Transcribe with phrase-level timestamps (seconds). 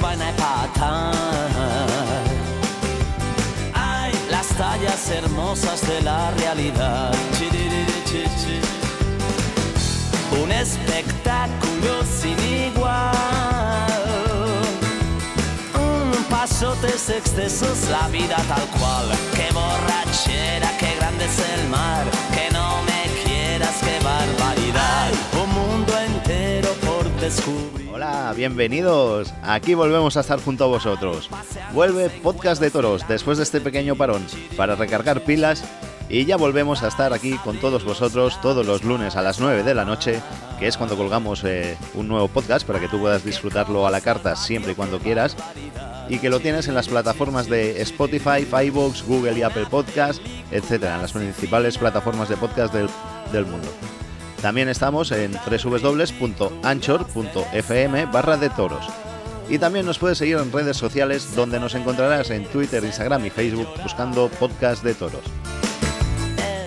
[0.00, 1.12] empatar.
[3.74, 7.12] Ay, las tallas hermosas de la realidad.
[10.42, 13.12] Un espectáculo sin igual.
[15.74, 19.08] Un pasotes excesos, la vida tal cual.
[19.34, 22.04] Qué borrachera, qué grande es el mar.
[22.32, 23.98] Que no me quieras, qué
[27.92, 29.34] Hola, bienvenidos.
[29.42, 31.28] Aquí volvemos a estar junto a vosotros.
[31.74, 34.24] Vuelve Podcast de Toros después de este pequeño parón
[34.56, 35.62] para recargar pilas
[36.08, 39.62] y ya volvemos a estar aquí con todos vosotros todos los lunes a las 9
[39.62, 40.22] de la noche,
[40.58, 44.00] que es cuando colgamos eh, un nuevo podcast para que tú puedas disfrutarlo a la
[44.00, 45.36] carta siempre y cuando quieras
[46.08, 50.94] y que lo tienes en las plataformas de Spotify, iVoox, Google y Apple Podcast, etcétera,
[50.94, 52.88] en las principales plataformas de podcast del,
[53.32, 53.68] del mundo.
[54.42, 58.86] También estamos en www.anchor.fm barra de toros.
[59.48, 63.30] Y también nos puedes seguir en redes sociales donde nos encontrarás en Twitter, Instagram y
[63.30, 65.22] Facebook buscando podcast de toros.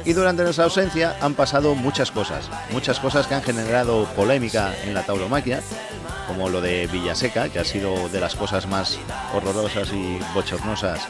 [0.03, 4.95] Y durante nuestra ausencia han pasado muchas cosas, muchas cosas que han generado polémica en
[4.95, 5.61] la tauromaquia,
[6.27, 8.97] como lo de Villaseca, que ha sido de las cosas más
[9.33, 11.01] horrorosas y bochornosas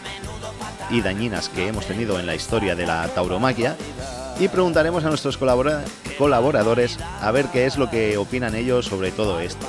[0.89, 3.77] y dañinas que hemos tenido en la historia de la tauromaquia.
[4.42, 5.84] Y preguntaremos a nuestros colabora-
[6.17, 9.67] colaboradores a ver qué es lo que opinan ellos sobre todo esto.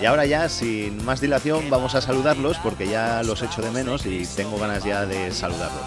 [0.00, 4.06] Y ahora ya, sin más dilación, vamos a saludarlos porque ya los echo de menos
[4.06, 5.82] y tengo ganas ya de saludarlos.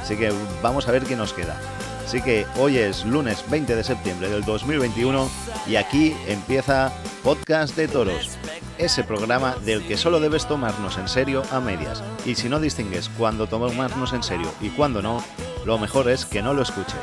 [0.00, 1.54] Así que vamos a ver qué nos queda.
[2.04, 5.28] Así que hoy es lunes 20 de septiembre del 2021
[5.66, 6.92] y aquí empieza
[7.22, 8.38] Podcast de Toros,
[8.78, 12.02] ese programa del que solo debes tomarnos en serio a medias.
[12.24, 15.22] Y si no distingues cuándo tomarnos en serio y cuándo no,
[15.64, 16.94] lo mejor es que no lo escuches.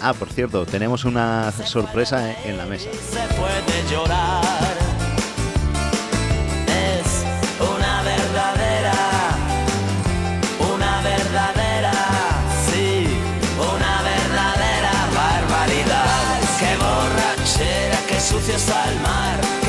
[0.00, 2.90] Ah, por cierto, tenemos una sorpresa en la mesa.
[2.92, 4.73] se puede llorar.
[18.68, 19.63] El mar,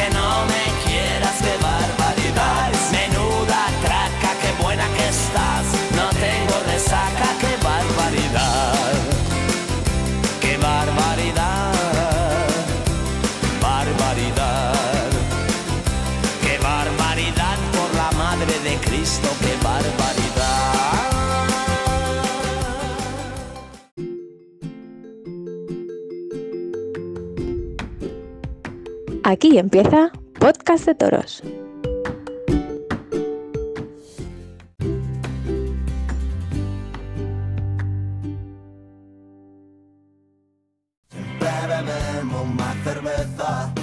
[29.28, 31.42] Aquí empieza Podcast de Toros.
[41.40, 43.74] Bebemos más cerveza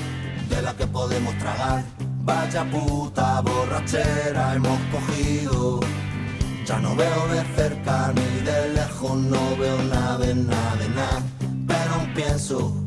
[0.49, 1.83] de la que podemos tragar.
[2.21, 5.81] Vaya puta borrachera hemos cogido.
[6.65, 11.23] Ya no veo de cerca ni de lejos, no veo nada nada de nada.
[11.67, 12.83] Pero pienso,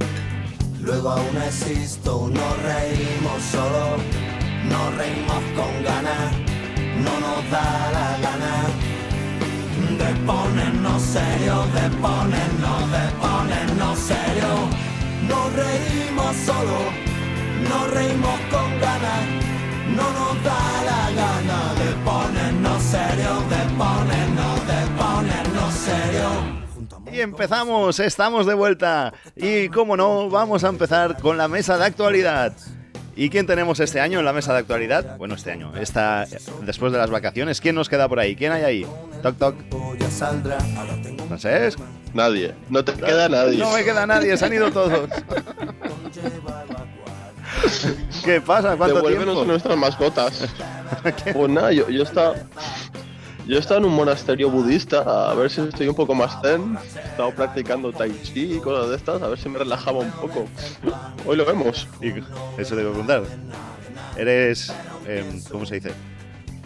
[0.86, 2.30] luego aún existo.
[2.32, 3.98] Nos reímos solo,
[4.70, 6.32] nos reímos con ganas.
[7.04, 8.56] No nos da la gana
[10.00, 14.52] de ponernos serio, de ponernos, de ponernos serio.
[15.30, 16.80] Nos reímos solo,
[17.70, 19.24] nos reímos con ganas.
[19.98, 26.55] No nos da la gana de ponernos serio, de ponernos, de ponernos serio.
[27.16, 29.14] Y empezamos, estamos de vuelta.
[29.38, 32.52] Y como no, vamos a empezar con la mesa de actualidad.
[33.16, 35.16] ¿Y quién tenemos este año en la mesa de actualidad?
[35.18, 36.28] Bueno, este año, esta,
[36.64, 38.36] después de las vacaciones, ¿quién nos queda por ahí?
[38.36, 38.86] ¿Quién hay ahí?
[39.24, 39.56] Toc, toc.
[39.98, 41.70] Ya saldrá, ahora tengo ¿No sé?
[42.14, 42.54] Nadie.
[42.70, 43.60] No te queda nadie.
[43.60, 45.10] No me queda nadie, se han ido todos.
[48.26, 48.76] ¿Qué pasa?
[48.76, 49.46] ¿Cuánto Devuélvenos tiempo?
[49.46, 50.50] nuestras mascotas.
[51.34, 52.36] pues nada, yo, yo estaba.
[53.48, 56.78] Yo estaba en un monasterio budista, a ver si estoy un poco más zen.
[56.96, 60.10] He estado practicando tai chi y cosas de estas, a ver si me relajaba un
[60.12, 60.46] poco.
[61.28, 61.88] Hoy lo vemos.
[62.02, 62.10] Y
[62.60, 63.24] eso debo preguntar.
[64.18, 64.74] Eres.
[65.08, 65.92] em, ¿Cómo se dice?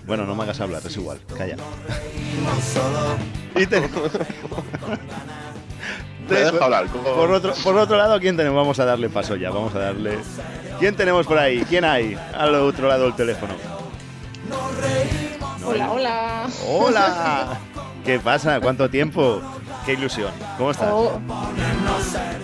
[0.07, 1.57] Bueno, no me hagas hablar, es igual, calla.
[3.55, 3.87] Y te- Me
[6.27, 6.87] te- deja hablar.
[6.87, 8.55] como- por, otro, por otro lado, ¿quién tenemos?
[8.57, 10.17] Vamos a darle paso ya, vamos a darle.
[10.79, 11.65] ¿Quién tenemos por ahí?
[11.67, 13.53] ¿Quién hay al otro lado del teléfono?
[15.69, 16.47] Hola, hola.
[16.67, 17.57] ¡Hola!
[18.05, 18.59] ¿Qué pasa?
[18.59, 19.41] ¿Cuánto tiempo?
[19.85, 20.31] ¡Qué ilusión!
[20.57, 20.89] ¿Cómo estás?
[20.91, 21.19] Oh.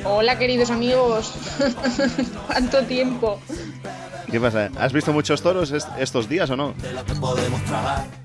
[0.04, 1.34] Hola, queridos amigos.
[2.48, 3.40] ¿Cuánto tiempo?
[4.30, 4.70] ¿Qué pasa?
[4.80, 6.74] ¿Has visto muchos toros est- estos días o no?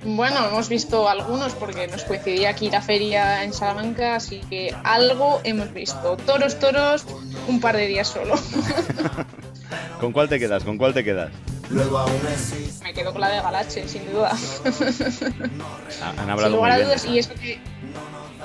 [0.04, 5.40] Bueno, hemos visto algunos porque nos coincidía aquí la feria en Salamanca, así que algo
[5.44, 6.16] hemos visto.
[6.26, 7.06] Toros, toros,
[7.48, 8.34] un par de días solo.
[10.00, 10.64] ¿Con cuál te quedas?
[10.64, 11.30] ¿Con cuál te quedas?
[11.70, 12.84] Luego aún existe.
[12.84, 14.30] Me quedo con la de Galache, sin duda.
[16.18, 16.88] Han hablado sin lugar a muy bien.
[16.88, 17.58] dudas, y eso que,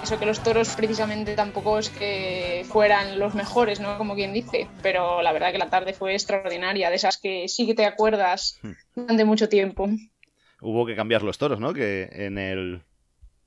[0.03, 3.97] eso que los toros precisamente tampoco es que fueran los mejores, ¿no?
[3.97, 7.65] Como quien dice, pero la verdad que la tarde fue extraordinaria, de esas que sí
[7.65, 8.71] que te acuerdas Hmm.
[8.95, 9.89] durante mucho tiempo.
[10.61, 11.73] Hubo que cambiar los toros, ¿no?
[11.73, 12.81] Que en el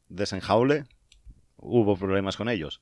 [0.09, 0.85] desenjaule
[1.57, 2.81] hubo problemas con ellos.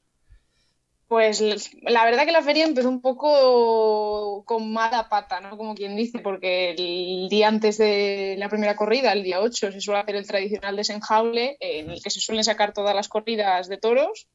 [1.08, 1.40] Pues
[1.82, 5.56] la verdad que la feria empezó un poco con mala pata, ¿no?
[5.56, 9.80] Como quien dice, porque el día antes de la primera corrida, el día 8, se
[9.80, 13.78] suele hacer el tradicional desenjaule, en el que se suelen sacar todas las corridas de
[13.78, 14.26] toros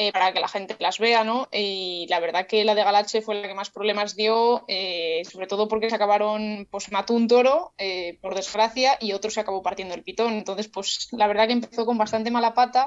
[0.00, 1.48] eh, para que la gente las vea, ¿no?
[1.52, 5.48] Y la verdad que la de Galache fue la que más problemas dio, eh, sobre
[5.48, 9.60] todo porque se acabaron, pues mató un toro, eh, por desgracia, y otro se acabó
[9.60, 10.34] partiendo el pitón.
[10.34, 12.86] Entonces, pues la verdad que empezó con bastante mala pata.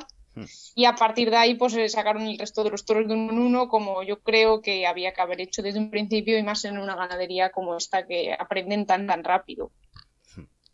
[0.76, 3.68] Y a partir de ahí, pues sacaron el resto de los toros de en uno,
[3.68, 6.96] como yo creo que había que haber hecho desde un principio y más en una
[6.96, 9.72] ganadería como esta que aprenden tan tan rápido.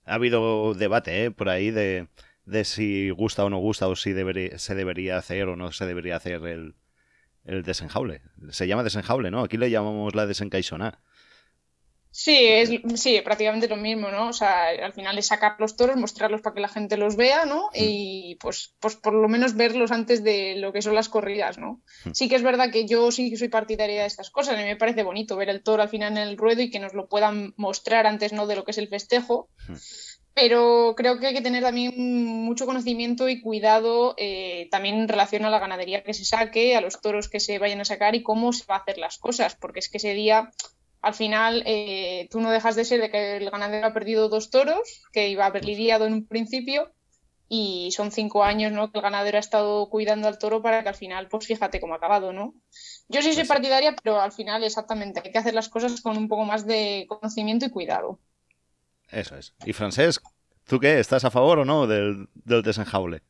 [0.05, 1.31] Ha habido debate ¿eh?
[1.31, 2.07] por ahí de,
[2.45, 5.85] de si gusta o no gusta o si debería, se debería hacer o no se
[5.85, 6.75] debería hacer el,
[7.43, 8.21] el desenjaule.
[8.51, 9.43] Se llama desenjaule, ¿no?
[9.43, 10.99] Aquí le llamamos la desencaixoná.
[12.19, 14.29] Sí, es sí, prácticamente lo mismo, ¿no?
[14.29, 17.45] O sea, al final es sacar los toros, mostrarlos para que la gente los vea,
[17.45, 17.69] ¿no?
[17.75, 21.79] Y pues, pues por lo menos verlos antes de lo que son las corridas, ¿no?
[22.13, 24.63] Sí que es verdad que yo sí que soy partidaria de estas cosas, a mí
[24.63, 27.07] me parece bonito ver el toro al final en el ruedo y que nos lo
[27.07, 28.47] puedan mostrar antes, ¿no?
[28.47, 29.51] De lo que es el festejo.
[30.33, 35.45] Pero creo que hay que tener también mucho conocimiento y cuidado eh, también en relación
[35.45, 38.23] a la ganadería que se saque, a los toros que se vayan a sacar y
[38.23, 40.51] cómo se va a hacer las cosas, porque es que ese día
[41.01, 44.49] al final eh, tú no dejas de ser de que el ganadero ha perdido dos
[44.49, 46.91] toros, que iba a haber lidiado en un principio,
[47.49, 48.91] y son cinco años ¿no?
[48.91, 51.93] que el ganadero ha estado cuidando al toro para que al final, pues fíjate cómo
[51.93, 52.53] ha acabado, ¿no?
[53.07, 56.27] Yo sí soy partidaria, pero al final exactamente hay que hacer las cosas con un
[56.27, 58.19] poco más de conocimiento y cuidado.
[59.09, 59.53] Eso es.
[59.65, 60.21] Y Francesc,
[60.65, 60.99] ¿tú qué?
[60.99, 63.21] ¿Estás a favor o no del, del desenjaule?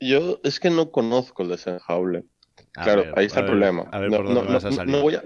[0.00, 2.24] Yo es que no conozco el desenjaule.
[2.76, 3.88] A claro, ver, ahí está a el ver, problema.
[3.90, 4.94] A ver no, por dónde no, vas a salir.
[4.94, 5.24] no voy a-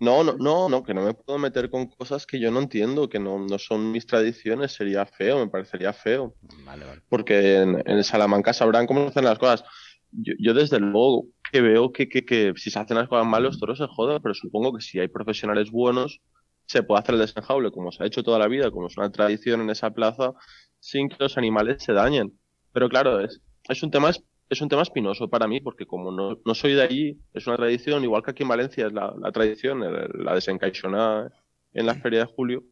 [0.00, 3.08] No, no, no, no, que no me puedo meter con cosas que yo no entiendo,
[3.08, 6.34] que no, no son mis tradiciones, sería feo, me parecería feo.
[6.64, 7.02] Vale, vale.
[7.08, 9.64] Porque en, en Salamanca sabrán cómo se hacen las cosas.
[10.12, 13.42] Yo, yo desde luego que veo que, que, que si se hacen las cosas mal
[13.42, 16.20] los toros se jodan, pero supongo que si hay profesionales buenos
[16.66, 19.10] se puede hacer el desenjaule como se ha hecho toda la vida, como es una
[19.10, 20.32] tradición en esa plaza,
[20.78, 22.38] sin que los animales se dañen.
[22.72, 24.10] Pero claro, es, es un tema
[24.48, 27.56] es, un tema espinoso para mí, porque como no, no soy de allí, es una
[27.56, 31.30] tradición, igual que aquí en Valencia es la, la tradición, el- la desencaixoná
[31.74, 32.62] en la feria de julio,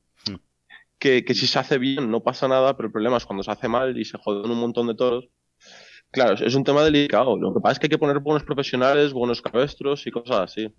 [0.98, 3.50] que, que si se hace bien no pasa nada, pero el problema es cuando se
[3.50, 5.28] hace mal y se joden un montón de toros.
[6.10, 7.36] Claro, es- un tema delicado.
[7.36, 10.72] Lo que pasa es que hay que poner buenos profesionales, buenos cabestros y cosas así.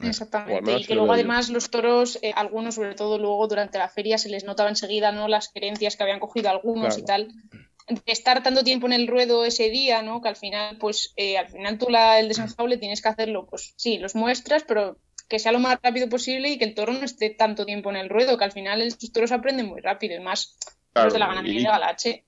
[0.00, 0.72] Exactamente.
[0.72, 4.28] Y que luego además los toros, eh, algunos sobre todo luego durante la feria se
[4.28, 7.28] les notaba enseguida no las creencias que habían cogido algunos y tal.
[7.86, 10.22] De estar tanto tiempo en el ruedo ese día, ¿no?
[10.22, 13.74] Que al final, pues, eh, al final tú la, el desenjaule tienes que hacerlo, pues
[13.76, 14.98] sí, los muestras, pero
[15.28, 17.96] que sea lo más rápido posible y que el toro no esté tanto tiempo en
[17.96, 20.56] el ruedo, que al final estos toros aprenden muy rápido, y más
[20.92, 22.24] Claro, los de la ganadería y- de Galache.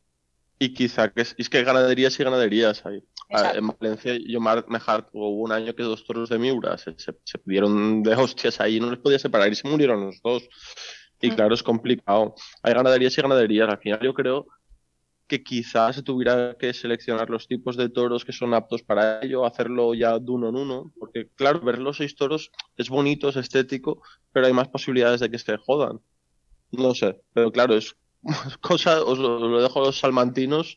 [0.58, 3.02] Y quizá que es, es que hay ganaderías y ganaderías ahí.
[3.30, 3.52] Ah.
[3.54, 4.78] En Valencia, yo me me
[5.12, 8.80] hubo un año que dos toros de Miura se, se, se dieron de hostias ahí,
[8.80, 10.48] no les podía separar y se murieron los dos.
[11.20, 11.34] Y Mm.
[11.34, 12.34] claro, es complicado.
[12.62, 13.68] Hay ganaderías y ganaderías.
[13.68, 14.46] Al final yo creo
[15.26, 19.44] que quizás se tuviera que seleccionar los tipos de toros que son aptos para ello,
[19.44, 23.36] hacerlo ya de uno en uno, porque claro, ver los seis toros es bonito, es
[23.36, 24.02] estético,
[24.32, 26.00] pero hay más posibilidades de que se jodan.
[26.70, 27.96] No sé, pero claro, es
[28.60, 30.76] cosa, os lo, lo dejo a los salmantinos,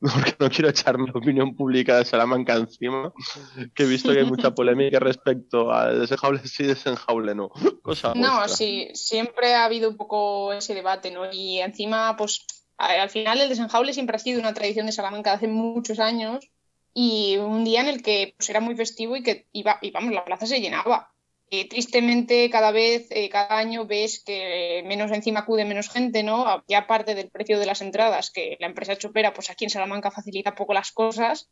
[0.00, 3.12] porque no quiero echarme la opinión pública de Salamanca encima,
[3.74, 7.50] que he visto que hay mucha polémica respecto a desenjaule sí, desenjaule no.
[7.82, 8.48] Cosa No, vuestra.
[8.48, 11.30] sí, siempre ha habido un poco ese debate, ¿no?
[11.32, 12.44] Y encima, pues,
[12.78, 16.48] al final el desenjaule siempre ha sido una tradición de Salamanca de hace muchos años
[16.94, 20.12] y un día en el que pues, era muy festivo y que iba, y vamos,
[20.12, 21.12] la plaza se llenaba.
[21.50, 26.62] Eh, tristemente, cada vez, eh, cada año ves que menos encima acude menos gente, ¿no?
[26.68, 30.10] Ya aparte del precio de las entradas, que la empresa chopera, pues aquí en Salamanca
[30.10, 31.48] facilita poco las cosas,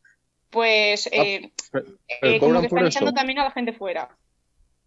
[0.50, 4.16] pues eh, Pero, eh, pero como cobran que están echando también a la gente fuera.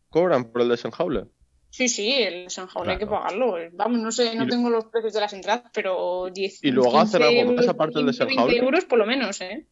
[0.10, 1.26] Cobran por el desenjaule.
[1.72, 3.56] Sí, sí, el desenjaule hay que pagarlo.
[3.74, 7.00] Vamos, no sé, no Y tengo los precios de las entradas, pero 10 Y luego
[7.00, 8.66] hacen 15 algo más euros, aparte del 15, 20 desenjaule.
[8.66, 9.68] euros por lo menos, ¿eh?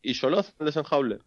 [0.00, 1.18] Y solo hacen el desenjaule.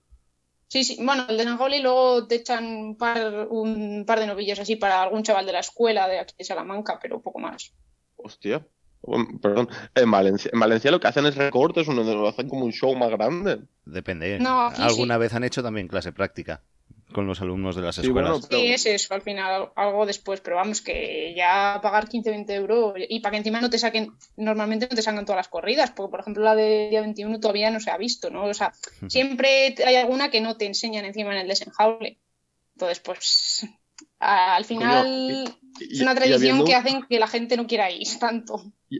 [0.68, 4.60] Sí, sí, bueno, el desenjaule y luego te echan un par, un par de novillos
[4.60, 7.72] así para algún chaval de la escuela de aquí de Salamanca, pero poco más.
[8.16, 8.66] Hostia.
[9.40, 9.70] Perdón.
[9.94, 12.96] En Valencia, en Valencia lo que hacen es recortes, uno lo hacen como un show
[12.96, 13.60] más grande.
[13.86, 14.40] Depende.
[14.40, 15.20] No, aquí Alguna sí.
[15.20, 16.64] vez han hecho también clase práctica.
[17.16, 18.32] Con los alumnos de las Sí, escuelas.
[18.32, 22.30] bueno, pero- Sí, es eso, al final algo después, pero vamos, que ya pagar 15,
[22.30, 25.48] 20 euros y para que encima no te saquen, normalmente no te sacan todas las
[25.48, 28.44] corridas, porque por ejemplo la de día 21 todavía no se ha visto, ¿no?
[28.46, 28.74] O sea,
[29.08, 32.20] siempre hay alguna que no te enseñan encima en el desenjaule.
[32.76, 33.66] Entonces, pues
[34.20, 35.46] al final
[35.80, 38.62] y- es una tradición habiendo- que hacen que la gente no quiera ir tanto.
[38.90, 39.00] Y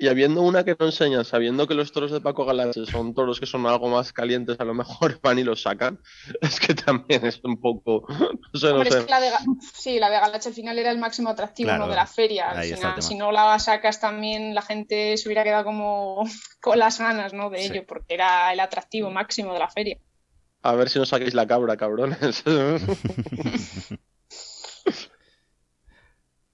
[0.00, 3.46] habiendo una que no enseñan, sabiendo que los toros de Paco Galache son toros que
[3.46, 5.98] son algo más calientes, a lo mejor van y los sacan,
[6.42, 8.04] es que también es un poco,
[8.52, 9.04] no sé, no Hombre, es sé.
[9.06, 11.84] que la de, Ga- sí, la de Galache al final era el máximo atractivo Claro,
[11.84, 11.90] ¿no?
[11.90, 12.50] de la feria.
[12.50, 16.24] Al final, si no la sacas también, la gente se hubiera quedado como
[16.60, 17.48] con las ganas ¿no?
[17.48, 17.72] de Sí.
[17.72, 19.96] ello, porque era el atractivo máximo de la feria.
[20.62, 22.42] A ver si no saquéis la cabra, cabrones.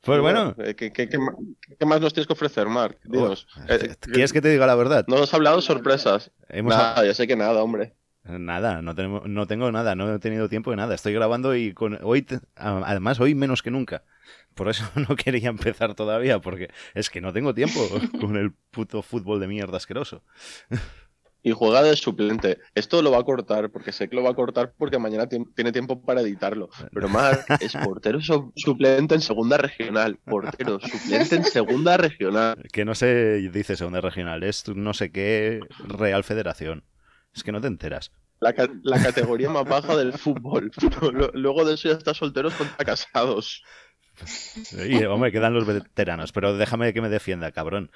[0.03, 1.35] Pues bueno, Eh, ¿Qué, qué- qué ma-
[1.79, 2.67] qué más nos tienes que ofrecer?
[3.05, 3.47] Dinos.
[3.57, 5.05] oh, Eh, ¿quieres que te diga la verdad?
[5.09, 6.31] No nos has hablado sorpresas.
[6.49, 7.95] Hemos Nada, ya sé que nada, hombre.
[8.25, 10.95] Nada, no, tenemos, no tengo nada, no he tenido tiempo de nada.
[10.95, 14.05] Estoy grabando y con, hoy, te- además hoy menos que nunca.
[14.55, 17.81] Por eso no quería empezar todavía, porque es que no tengo tiempo
[18.21, 20.23] con el puto fútbol de mierda asqueroso.
[21.45, 22.59] Y juega de suplente.
[22.75, 25.45] Esto lo va a cortar, porque sé que lo va a cortar porque mañana ti-
[25.57, 26.71] tiene tiempo para editarlo.
[26.93, 30.19] Pero Marc es portero su- suplente en segunda regional.
[30.25, 32.57] Portero suplente en segunda regional.
[32.73, 35.59] Que no se dice segunda regional, es no sé qué
[35.89, 36.85] Real Federación.
[37.35, 38.13] Es que no te enteras.
[38.39, 40.71] La, ca- la categoría más baja del fútbol.
[41.35, 43.65] Luego de eso ya está solteros contra casados.
[44.87, 47.91] Y, hombre, quedan los veteranos, pero déjame que me defienda, cabrón.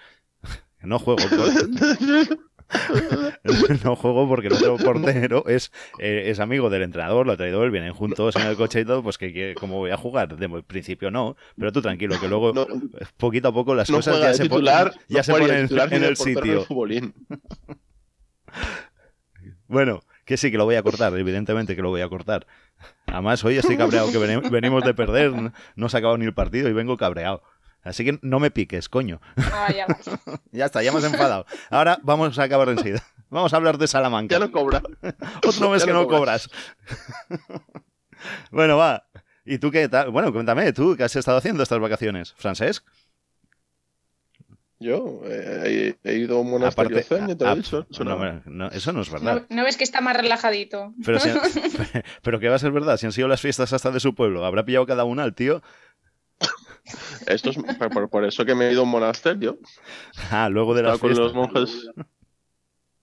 [0.83, 1.21] No juego.
[3.85, 7.62] No juego porque el otro portero es, eh, es amigo del entrenador, lo ha traído
[7.64, 10.37] él, vienen juntos en el coche y todo, pues que, que como voy a jugar,
[10.37, 12.66] de principio no, pero tú tranquilo, que luego No,
[13.16, 14.49] poquito a poco las no cosas ya se,
[15.08, 16.64] ya no ponen en el sitio.
[19.68, 22.46] Bueno, que sí, que lo voy a cortar, evidentemente que lo voy a cortar.
[23.06, 25.32] Además, hoy estoy cabreado, que veni- venimos de perder,
[25.75, 27.42] no se ha acabado ni el partido y vengo cabreado.
[27.87, 29.21] Así que no me piques, coño.
[29.37, 29.87] Ah, ya.
[30.52, 31.47] Ya está, ya me has enfadado.
[31.71, 33.02] Ahora vamos a acabar enseguida.
[33.31, 34.35] Vamos a hablar de Salamanca.
[34.35, 34.83] Ya no cobra.
[35.47, 36.49] Otro mes Ya que no cobras.
[38.50, 39.07] bueno, va.
[39.45, 40.11] ¿Y tú qué tal?
[40.11, 42.35] Bueno, cuéntame, ¿tú qué has estado haciendo estas vacaciones?
[42.37, 42.85] ¿Francesc?
[44.78, 47.87] Yo eh, he, he ido a un monasterio zen, ya te lo he dicho.
[47.90, 48.43] Eso no, no.
[48.45, 49.43] no, eso no es verdad.
[49.49, 50.93] ¿No, no ves que está más relajadito?
[51.05, 51.31] Pero, si-
[52.23, 54.45] pero que va a ser verdad, si han sido las fiestas hasta de su pueblo,
[54.45, 55.62] habrá pillado cada una al tío.
[57.26, 57.59] Esto es
[58.11, 59.59] por, eso que me he ido a un monasterio.
[60.31, 61.88] Ah, luego de He las con los monjes.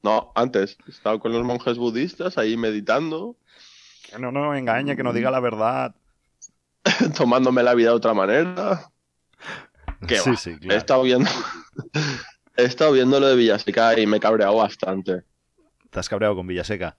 [0.02, 0.78] No, antes.
[0.88, 3.38] He estado con los monjes budistas ahí meditando,
[4.10, 5.96] Que no, no, engañe, que no diga la verdad.
[7.18, 8.90] tomándome la vida de otra manera.
[10.08, 10.36] ¿Qué sí, va?
[10.36, 10.78] sí, He claro.
[10.78, 11.30] estado viendo.
[12.56, 15.24] He estado viendo lo de Villaseca y me he cabreado bastante.
[15.90, 16.98] Te has cabreado con Villaseca.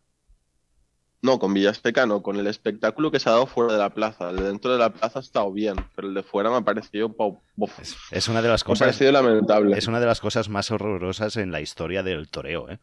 [1.25, 4.29] No, con Villaseca no, con el espectáculo que se ha dado fuera de la plaza.
[4.31, 6.61] El de dentro de la plaza ha estado bien, pero el de fuera me ha
[6.61, 7.17] parecido,
[7.81, 8.87] Es, es una de las me ha cosas.
[8.89, 9.79] parecido lamentable.
[9.79, 12.79] Es una de las cosas más horrorosas en la historia del toreo, ¿eh?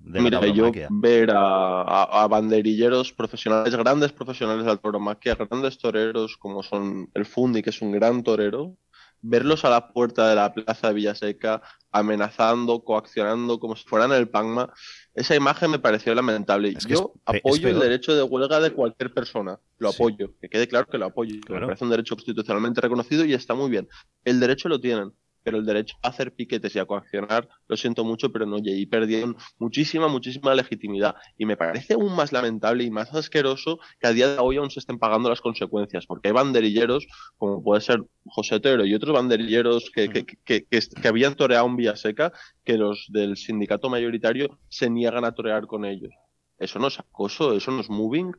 [0.00, 5.78] De Mira, yo ver a, a- a banderilleros profesionales, grandes profesionales de la tauromaquia, grandes
[5.78, 8.76] toreros como son el Fundi, que es un gran torero,
[9.22, 11.62] verlos a la puerta de la plaza de Villaseca
[11.92, 14.72] amenazando, coaccionando como si fueran el Pangma,
[15.14, 16.68] esa imagen me pareció lamentable.
[16.70, 19.96] Es que es yo apoyo el derecho de huelga de cualquier persona, lo Sí.
[20.02, 21.62] apoyo, que quede claro que lo apoyo, Claro.
[21.62, 23.88] me parece un derecho constitucionalmente reconocido y está muy bien.
[24.24, 25.12] El derecho lo tienen,
[25.42, 28.70] pero el derecho a hacer piquetes y a coaccionar, lo siento mucho, pero no, y
[28.70, 31.14] ahí perdieron muchísima, muchísima legitimidad.
[31.38, 34.70] Y me parece aún más lamentable y más asqueroso que a día de hoy aún
[34.70, 37.06] se estén pagando las consecuencias, porque hay banderilleros,
[37.36, 41.66] como puede ser José Tero y otros banderilleros que, que, que, que, que habían toreado
[41.66, 42.32] en Villaseca,
[42.64, 46.12] que los del sindicato mayoritario se niegan a torear con ellos.
[46.60, 48.32] Eso no es acoso, eso no es moving.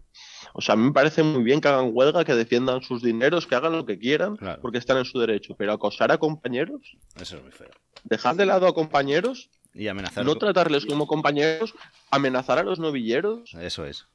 [0.53, 3.47] O sea, a mí me parece muy bien que hagan huelga, que defiendan sus dineros,
[3.47, 4.61] que hagan lo que quieran, Claro.
[4.61, 5.55] porque están en su derecho.
[5.57, 6.81] Pero acosar a compañeros,
[7.19, 7.71] Eso es muy feo.
[8.03, 10.23] dejar de lado a compañeros, Y amenazar.
[10.23, 11.73] no tratarles como compañeros,
[12.11, 14.05] amenazar a los novilleros, Eso es.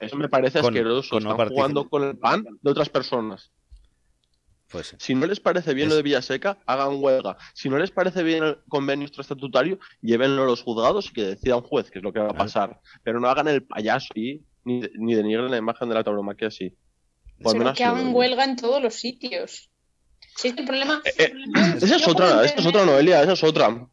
[0.00, 1.10] eso me parece Con- asqueroso.
[1.10, 3.52] con no Están jugando con el pan de otras personas.
[4.70, 4.96] Pues sí.
[4.98, 7.36] Si no les parece bien Es- lo de Villaseca, hagan huelga.
[7.54, 11.56] Si no les parece bien el convenio extraestatutario, llévenlo a los juzgados y que decida
[11.56, 12.44] un juez, que es lo que va a Claro.
[12.44, 12.80] pasar.
[13.02, 16.72] Pero no hagan el payaso y ni, ni denigren la imagen de la tauromaquia así.
[17.42, 19.70] Pero menos que hagan huelga en todos los sitios.
[20.36, 21.02] Si es que el problema.
[21.18, 23.68] eh, yo- Esa es otra, esa es entender- otra, Noelia, esa es otra.
[23.70, 23.88] Yo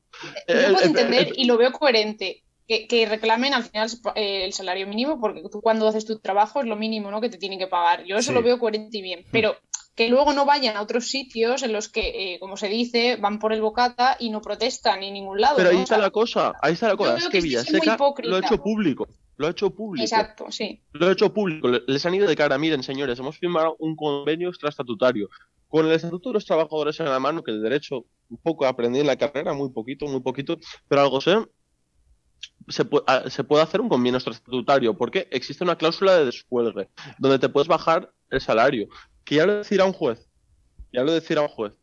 [0.47, 4.43] Eh, puedo eh, entender eh, y lo veo coherente que, que reclamen al final eh,
[4.45, 7.21] el salario mínimo, porque tú cuando haces tu trabajo es lo mínimo ¿no?
[7.21, 8.03] que te tienen que pagar.
[8.05, 8.33] Yo eso Sí.
[8.35, 9.25] lo veo coherente y bien.
[9.31, 9.55] Pero
[9.97, 13.39] que luego no vayan a otros sitios en los que, eh, como se dice, van
[13.39, 15.57] por el bocata y no protestan en ningún lado.
[15.57, 17.17] Pero ahí está la cosa, ahí está la cosa.
[17.17, 19.07] yo Es que Villaseca lo ha hecho público.
[19.37, 20.03] Lo ha hecho público.
[20.03, 20.83] Exacto, sí.
[20.93, 21.67] Lo ha hecho público.
[21.67, 22.59] Les han ido de cara.
[22.59, 25.29] Miren, señores, hemos firmado un convenio extraestatutario.
[25.67, 28.99] Con el Estatuto de los Trabajadores en la mano, que el derecho un poco aprendí
[28.99, 31.37] en la carrera, muy poquito, muy poquito, pero algo sé,
[32.67, 36.87] se puede, ah, se puede hacer un convenio extraestatutario, porque existe una cláusula de descuelgue,
[37.17, 38.87] donde te puedes bajar el salario,
[39.27, 40.29] que ya lo decirá un juez,
[40.93, 41.73] ya lo decirá un juez.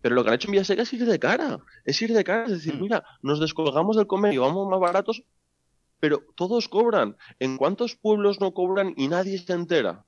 [0.00, 2.44] Pero lo que han hecho en Villaseca es ir de cara, es ir de cara,
[2.44, 2.80] es decir, Mm.
[2.80, 5.24] mira, nos descolgamos del convenio, vamos más baratos,
[5.98, 7.16] pero todos cobran.
[7.40, 10.04] ¿En cuántos pueblos no cobran y nadie se entera?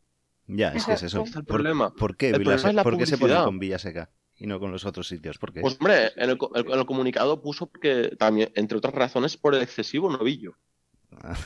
[0.46, 1.22] Ya, es que es eso.
[1.22, 1.92] Está el ¿Por, problema.
[1.94, 3.44] ¿por qué, El problema es la por qué se publicidad.
[3.44, 5.38] con Villaseca y no con los otros sitios?
[5.38, 5.60] ¿Por qué?
[5.62, 9.62] Pues hombre, en el- en el comunicado puso que también, entre otras razones, por el
[9.62, 10.56] excesivo novillo.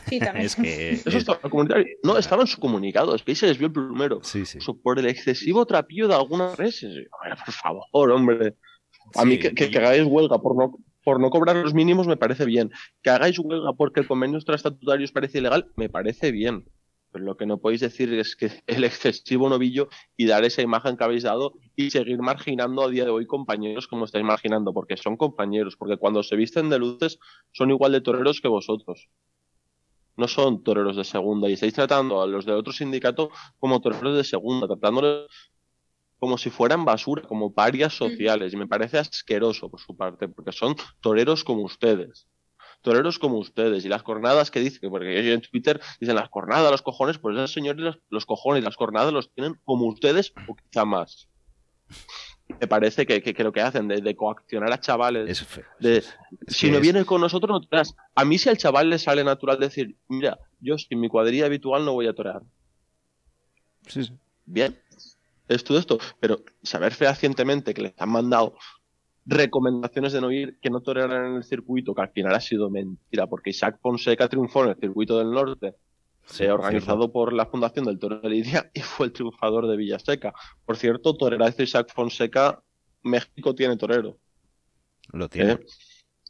[0.09, 0.47] Sí, también.
[0.47, 0.91] es que...
[0.93, 1.85] Eso es- estaba en el comunicado.
[2.03, 4.21] No, estaba en su comunicado, es que ahí se les vio el plumero.
[4.23, 4.59] Sí, sí.
[4.59, 6.91] Puso por el excesivo trapillo de algunas reses.
[7.13, 8.55] Hombre, por favor, hombre.
[9.15, 11.75] A mí Sí, que, que- y- que hagáis huelga por no, por no cobrar los
[11.75, 12.71] mínimos me parece bien.
[13.03, 16.65] Que hagáis huelga porque el convenio extraestatutario os parece ilegal, me parece bien.
[17.11, 20.99] Pero lo que no podéis decir es que el excesivo novillo y dar esa imagen
[20.99, 24.99] que habéis dado y seguir marginando a día de hoy compañeros como estáis marginando, porque
[24.99, 27.19] son compañeros, porque cuando se visten de luces
[27.53, 29.09] son igual de toreros que vosotros.
[30.19, 34.17] No son toreros de segunda y estáis tratando a los de otro sindicato como toreros
[34.17, 35.29] de segunda, tratándoles
[36.19, 38.53] como si fueran basura, como parias sociales.
[38.53, 42.27] Y me parece asqueroso por su parte, porque son toreros como ustedes.
[42.83, 43.85] Toreros como ustedes.
[43.85, 47.37] Y las cornadas que dicen, porque yo en Twitter dicen las cornadas, los cojones, pues
[47.37, 51.29] esos señores los, los cojones y las cornadas los tienen como ustedes o quizá más.
[52.61, 55.65] Me parece que, que, que lo que hacen de, de coaccionar a chavales es feo.
[55.81, 56.15] de, Es
[56.49, 57.95] si no es- vienes con nosotros, no toreas.
[58.15, 61.85] A mí, si al chaval le sale natural decir, mira, yo sin mi cuadrilla habitual
[61.85, 62.43] no voy a torear.
[63.87, 64.13] sí, sí.
[64.47, 64.79] Bien,
[65.47, 65.99] es todo esto.
[66.21, 68.55] Pero saber fehacientemente que les han mandado
[69.27, 72.71] recomendaciones de no ir, que no torearan en el circuito, que al final ha sido
[72.71, 75.75] mentira, porque Isaac Fonseca triunfó en el circuito del norte,
[76.31, 79.77] Sí, eh, organizado por la Fundación del Toro de Lidia, y fue el triunfador de
[79.77, 80.33] Villaseca.
[80.65, 82.63] Por cierto, torerazo Isaac Fonseca,
[83.03, 84.19] México tiene torero.
[85.13, 85.53] Lo tiene.
[85.53, 85.67] ¿eh?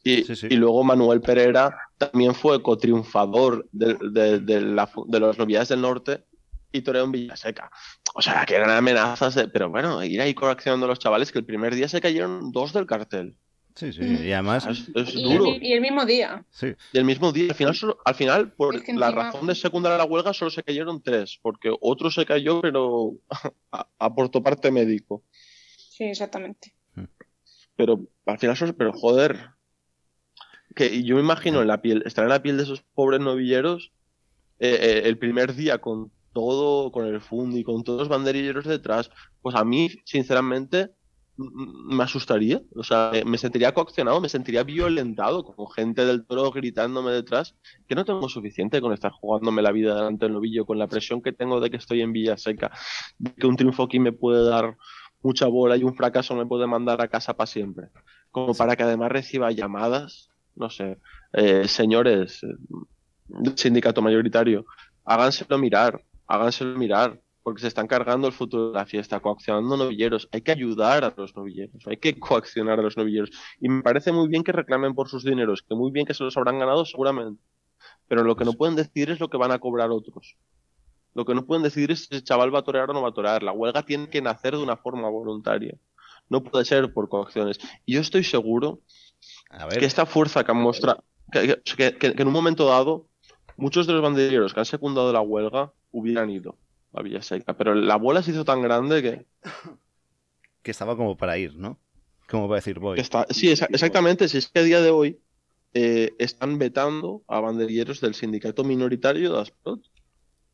[0.05, 0.47] Y, Sí, sí.
[0.51, 5.81] y luego Manuel Pereira también fue cotriunfador de, de, de, la de las novedades del
[5.81, 6.25] norte
[6.71, 7.71] y toreó en Villaseca.
[8.15, 11.41] O sea, que eran amenazas, de- pero bueno, ir ahí coaccionando a los chavales que
[11.41, 13.37] el primer día se cayeron dos del cartel.
[13.79, 14.03] Sí, sí.
[14.03, 15.45] Y además, Es, es Y, duro.
[15.61, 16.45] y el mismo día.
[16.51, 16.75] sí.
[16.93, 19.47] Y el mismo día, al final, solo- al final por Es que la encima- razón
[19.47, 23.13] de secundar a la huelga, solo se cayeron tres, porque otro se cayó, pero
[23.73, 25.23] a- aportó parte médico.
[25.77, 26.75] Sí, exactamente.
[27.77, 29.51] Pero al final, son- pero joder,
[30.75, 33.93] que yo me imagino en la piel, estar en la piel de esos pobres novilleros
[34.59, 39.11] eh, eh, el primer día con todo, con el fundi, con todos los banderilleros detrás,
[39.41, 40.91] pues a mí, sinceramente,
[41.39, 47.13] me asustaría, o sea, me- sentiría coaccionado, me sentiría violentado con gente del toro gritándome
[47.13, 50.89] detrás, que no tengo suficiente con estar jugándome la vida delante del novillo, con la
[50.89, 52.73] presión que tengo de que estoy en Villaseca,
[53.19, 54.77] de que un triunfo aquí me puede dar
[55.23, 57.89] mucha bola y un fracaso me puede mandar a casa para siempre.
[58.31, 60.99] Como para que además reciba llamadas, no sé,
[61.33, 62.49] eh, señores eh,
[63.29, 64.65] del sindicato mayoritario,
[65.05, 70.29] háganselo mirar, háganselo mirar, porque se están cargando el futuro de la fiesta, coaccionando novilleros.
[70.33, 73.31] Hay que ayudar a los novilleros, hay que coaccionar a los novilleros.
[73.59, 76.25] Y me parece muy bien que reclamen por sus dineros, que muy bien que se
[76.25, 77.43] los habrán ganado seguramente.
[78.07, 80.37] Pero lo que no pueden decidir es lo que van a cobrar otros.
[81.15, 83.09] Lo que no pueden decidir es si el chaval va a torear o no va
[83.09, 83.43] a torear.
[83.43, 85.75] La huelga tiene que nacer de una forma voluntaria.
[86.29, 87.59] No puede ser por coacciones.
[87.87, 88.83] Y yo estoy seguro
[89.49, 92.67] A ver, que esta fuerza que han mostrado, que, que- que- que en un momento
[92.67, 93.07] dado,
[93.57, 96.59] muchos de los banderilleros que han secundado la huelga hubieran ido
[96.99, 97.57] a Villaseca.
[97.57, 99.27] Pero la bola se hizo tan grande que,
[100.63, 101.79] que estaba como para ir, ¿no?
[102.29, 103.01] Como para decir voy.
[103.01, 103.27] está.
[103.31, 104.29] Sí, exa- exactamente.
[104.29, 105.19] Si es que a día de hoy
[105.75, 109.81] eh, están vetando a banderilleros del sindicato minoritario de Asprot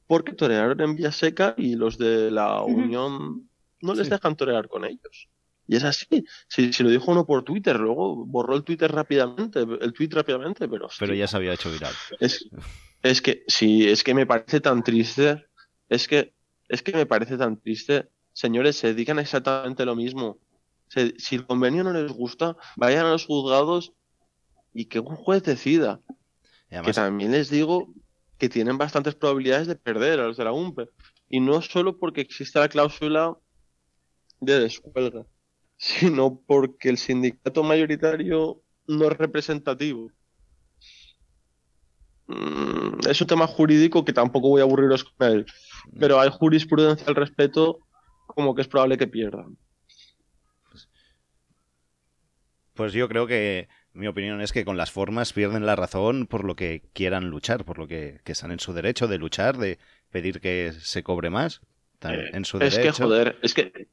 [0.07, 2.63] porque torearon en Villaseca y los de la.
[2.63, 3.49] Unión
[3.81, 4.11] no les Sí.
[4.13, 5.29] dejan torear con ellos.
[5.67, 6.07] Y es así.
[6.47, 10.69] Si, si lo dijo uno por Twitter, luego borró el Twitter rápidamente, el tweet rápidamente,
[10.69, 10.89] pero.
[10.99, 11.93] Pero hostia, ya se había hecho viral.
[12.21, 12.47] Es,
[13.03, 15.43] es que, sí, es que me parece tan triste.
[15.89, 16.34] Es que,
[16.69, 18.09] es que me parece tan triste.
[18.33, 20.39] Señores, se dedican exactamente lo mismo.
[20.89, 23.93] Se- si el convenio no les gusta, vayan a los juzgados
[24.73, 26.01] y que un juez decida.
[26.83, 27.93] Que también les digo
[28.39, 30.89] que tienen bastantes probabilidades de perder a los de la UMPE.
[31.29, 33.37] Y no solo porque existe la cláusula
[34.41, 35.25] de descuelga,
[35.77, 40.11] sino porque el sindicato mayoritario no es representativo.
[42.27, 45.47] Mm, Es un tema jurídico que tampoco voy a aburriros con él,
[45.99, 47.81] pero hay jurisprudencia al respecto
[48.27, 49.57] como que es probable que pierdan.
[52.75, 56.45] pues yo creo que mi opinión es que con las formas pierden la razón por
[56.45, 59.79] lo que quieran luchar, por lo que, que están en su derecho de luchar, de
[60.11, 61.61] pedir que se cobre más.
[62.03, 62.93] Eh, en su es derecho.
[62.93, 63.89] que, joder, es que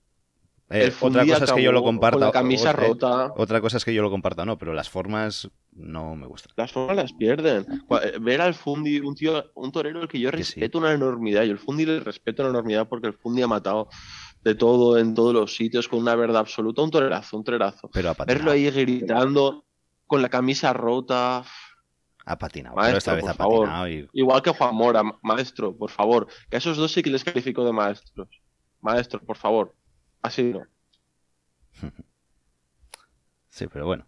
[0.71, 2.17] Eh, otra cosa es que yo lo comparta.
[2.17, 3.33] con la camisa otra- rota.
[3.37, 6.53] Otra cosa es que yo lo comparta, no, pero las formas no me gustan.
[6.55, 7.65] Las formas las pierden.
[8.03, 10.53] Eh, Ver al Fundi, un tío, un torero al que yo Que sí.
[10.59, 11.43] respeto una enormidad.
[11.43, 13.89] Yo el Fundi le respeto una enormidad porque el Fundi ha matado
[14.43, 16.81] de todo en todos los sitios con una verdad absoluta.
[16.81, 17.89] Un torerazo, un torerazo.
[17.93, 18.13] Pero.
[18.25, 19.65] Verlo ahí gritando
[20.07, 21.43] con la camisa rota.
[22.25, 23.59] Ha patinado, Maestro, pero esta vez por ha favor.
[23.67, 26.27] patinado y Igual que Juan Mora, ma- maestro, por favor.
[26.49, 28.27] Que a esos dos sí que les califico de maestros.
[28.79, 29.73] Maestro, por favor.
[30.21, 30.65] Así no.
[33.49, 34.05] Sí, pero bueno.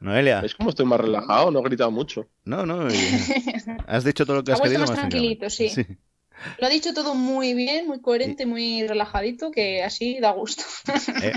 [0.00, 1.50] Noelia, ¿Veis cómo estoy más relajado?
[1.50, 2.28] No he gritado mucho.
[2.44, 2.86] no, no.
[3.86, 5.70] Has dicho todo lo que Ha has querido más tranquilito, sí.
[6.58, 10.62] Lo ha dicho todo muy bien, muy coherente, muy relajadito, que así da gusto.
[11.22, 11.32] Eh,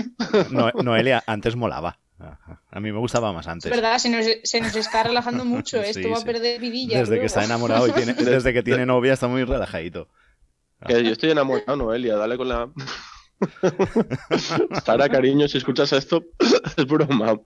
[0.50, 1.98] No- Noelia antes molaba.
[2.70, 3.70] A mí me gustaba más Es antes.
[3.70, 5.82] verdad, se nos, se nos está relajando mucho.
[5.82, 6.22] Sí, Esto va sí.
[6.22, 7.00] a perder vidilla.
[7.00, 10.08] Desde que está enamorado y tiene, desde que tiene novia está muy relajadito.
[10.86, 12.14] Que yo estoy enamorado, Noelia.
[12.16, 12.70] Dale con la.
[14.84, 16.24] Sara, cariño, si escuchas esto,
[16.76, 17.40] es broma.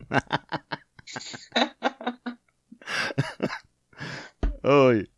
[4.62, 5.08] Uy,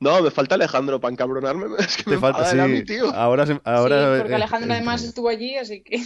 [0.00, 1.66] No, me falta Alejandro para encabronarme.
[1.78, 2.70] Es que te me falta, él a sí.
[2.70, 3.10] mí, tío.
[3.14, 6.02] Ahora, se- ahora sí, porque eh, Alejandro eh, además estuvo allí, así que.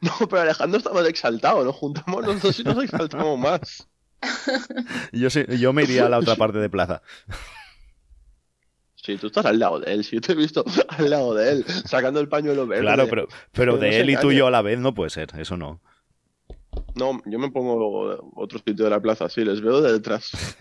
[0.00, 1.64] No, pero Alejandro está más exaltado.
[1.64, 3.86] Nos juntamos los dos y nos exaltamos más.
[5.12, 7.02] yo, sí- yo me iría a la otra parte de plaza.
[9.02, 10.04] Sí, tú estás al lado de él.
[10.04, 12.82] Si yo te he visto al lado de él, sacando el pañuelo verde.
[12.82, 14.22] Claro, pero, pero de él y engañe.
[14.28, 15.80] tuyo a la vez no puede ser, eso no.
[16.94, 19.28] No, yo me pongo otro sitio de la plaza.
[19.28, 20.30] Sí, les veo de detrás.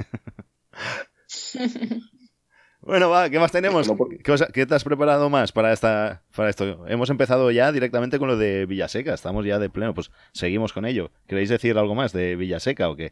[2.82, 3.88] Bueno, va, ¿qué más tenemos?
[3.88, 6.88] No, ¿Qué, os- qué te has preparado más para esta para esto?
[6.88, 10.86] Hemos empezado ya directamente con lo de Villaseca, estamos ya de pleno, pues seguimos con
[10.86, 11.12] ello.
[11.28, 13.12] ¿Queréis decir algo más de Villaseca o qué?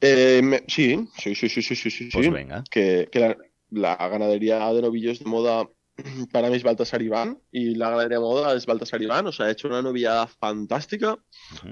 [0.00, 2.08] Eh, me- sí, sí, sí, sí, sí, sí, sí.
[2.12, 2.32] Pues sí.
[2.32, 2.64] venga.
[2.70, 3.36] Que, que la,
[3.74, 5.68] la ganadería de novillos de moda
[6.32, 9.26] para mí es Baltasar Iván y la ganadería de moda es Baltasar Iván.
[9.26, 11.18] O sea, ha hecho una novillada fantástica.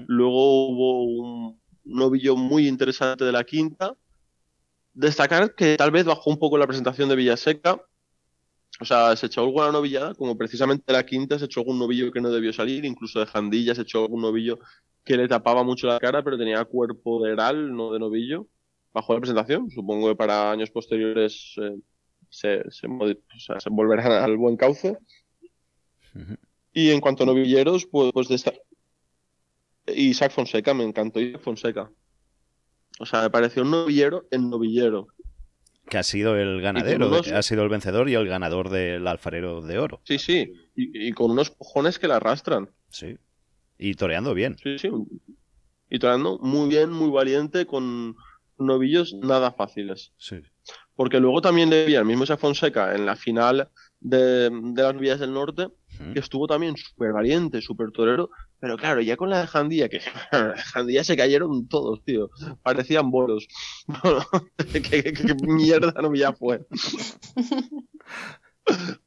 [0.07, 3.95] Luego hubo un novillo muy interesante de la quinta.
[4.93, 7.81] Destacar que tal vez bajó un poco la presentación de Villaseca.
[8.79, 12.21] O sea, se echó alguna novillada, como precisamente la quinta se echó algún novillo que
[12.21, 14.59] no debió salir, incluso de Jandilla se echó algún novillo
[15.03, 18.47] que le tapaba mucho la cara, pero tenía cuerpo de heral, no de novillo.
[18.91, 21.77] Bajó la presentación, supongo que para años posteriores eh,
[22.33, 24.97] se, se, o sea, se volverán al buen cauce.
[26.73, 28.53] Y en cuanto a novilleros, pues, pues de esta...
[29.87, 31.91] Isaac Fonseca, me encantó Isaac Fonseca.
[32.99, 35.07] O sea, me pareció un novillero en novillero.
[35.89, 39.61] Que ha sido el ganadero, unos- ha sido el vencedor y el ganador del alfarero
[39.61, 40.01] de oro.
[40.05, 40.53] Sí, sí.
[40.75, 42.69] Y, y con unos cojones que la arrastran.
[42.89, 43.17] Sí.
[43.77, 44.55] Y toreando bien.
[44.63, 44.89] Sí, sí.
[45.89, 48.15] Y tocando muy bien, muy valiente, con
[48.57, 50.13] novillos nada fáciles.
[50.17, 50.37] Sí.
[50.95, 54.93] Porque luego también le vi al mismo Isaac Fonseca en la final de, de las
[54.93, 55.67] novillas del norte,
[56.13, 58.29] que estuvo también súper valiente, súper torero,
[58.59, 60.01] pero claro, ya con la de Jandía, que
[60.31, 62.29] la de Jandía se cayeron todos, tío,
[62.63, 63.47] parecían bolos.
[64.73, 66.65] ¿Qué, qué- qué mierda novilla fue?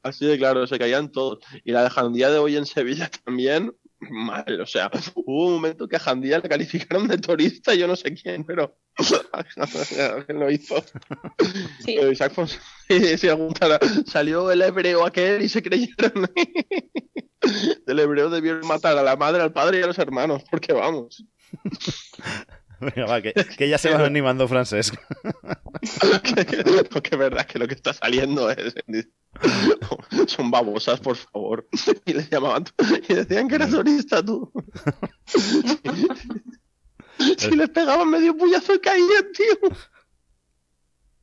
[0.03, 1.39] Así de claro, se caían todos.
[1.63, 5.87] Y la de Jandía de hoy en Sevilla también, mal, o sea, hubo un momento
[5.87, 8.77] que a Jandía le calificaron de turista, yo no sé quién, pero
[10.25, 10.83] ¿quién lo hizo?
[11.79, 11.95] Sí.
[11.97, 16.29] Pero Isaac Fonseca, si preguntara, salió el hebreo aquel y se creyeron.
[17.85, 21.25] Del hebreo debieron matar a la madre, al padre y a los hermanos, porque vamos.
[22.79, 24.95] Venga, va, que, que ya se va animando Francesc.
[26.23, 28.75] que, que- que es verdad que lo que está saliendo es.
[30.27, 31.67] Son babosas, por favor.
[32.05, 32.65] Y le llamaban.
[33.07, 34.51] Y decían que eras turista tú.
[37.37, 39.69] Si les pegaban medio puyazo y caían, tío.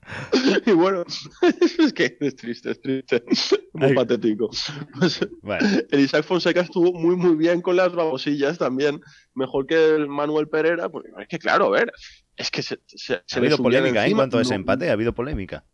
[0.67, 1.05] Y bueno,
[1.79, 3.25] es que es triste, es triste.
[3.73, 3.95] Muy Ay.
[3.95, 4.51] patético.
[4.99, 9.01] Pues, Bueno, el Isaac Fonseca estuvo muy, muy bien con las babosillas también.
[9.35, 10.89] Mejor que el Manuel Pereira.
[10.89, 11.93] Porque es que, claro, a ver,
[12.37, 14.03] es que se, se, ha se le habido polémica ¿eh?
[14.03, 14.19] en encima.
[14.19, 15.65] cuanto a ese empate, ha habido polémica.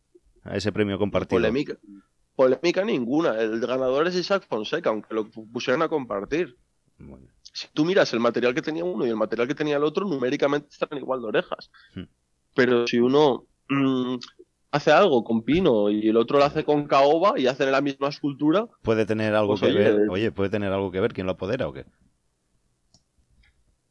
[0.43, 1.39] A ese premio compartido.
[1.39, 1.77] Polémica.
[2.35, 3.39] Polémica ninguna.
[3.41, 6.57] El ganador es Isaac Fonseca, aunque lo pusieran a compartir.
[6.99, 9.85] Bueno, Si tú miras el material que tenía uno y el material que tenía el
[9.85, 11.71] otro, numéricamente están igual de orejas.
[11.95, 12.05] Hmm.
[12.55, 14.19] Pero si uno mm,
[14.73, 18.09] hace algo con pino y el otro lo hace con caoba y hacen la misma
[18.09, 19.93] escultura, Puede tener algo Pues que oye, ver.
[19.93, 21.87] eh, Oye, puede tener algo que ver quién lo apodera o qué.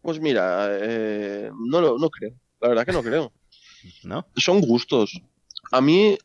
[0.01, 2.31] pues mira, eh, no, lo- no creo.
[2.61, 3.31] La verdad que no creo.
[4.03, 4.25] ¿No?
[4.35, 5.21] Son gustos.
[5.71, 6.17] A mí,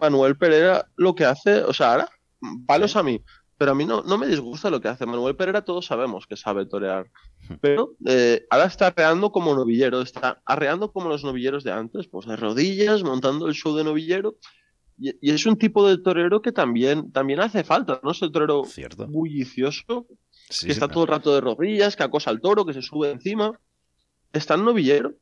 [0.00, 2.08] Manuel Pereira lo que hace, o sea, ahora,
[2.66, 3.20] palos a mí,
[3.58, 6.36] pero a mí no, no me disgusta lo que hace Manuel Pereira, todos sabemos que
[6.36, 7.10] sabe torear.
[7.60, 12.26] Pero eh, ahora está arreando como novillero, está arreando como los novilleros de antes, pues
[12.26, 14.36] de rodillas, montando el show de novillero.
[14.98, 18.12] Y, es un tipo de torero que también, también hace falta, ¿no?
[18.12, 19.06] Es el torero Cierto.
[19.06, 20.06] bullicioso,
[20.60, 23.58] que está todo el rato de rodillas, que acosa al toro, que se sube encima.
[24.32, 25.14] Está en novillero.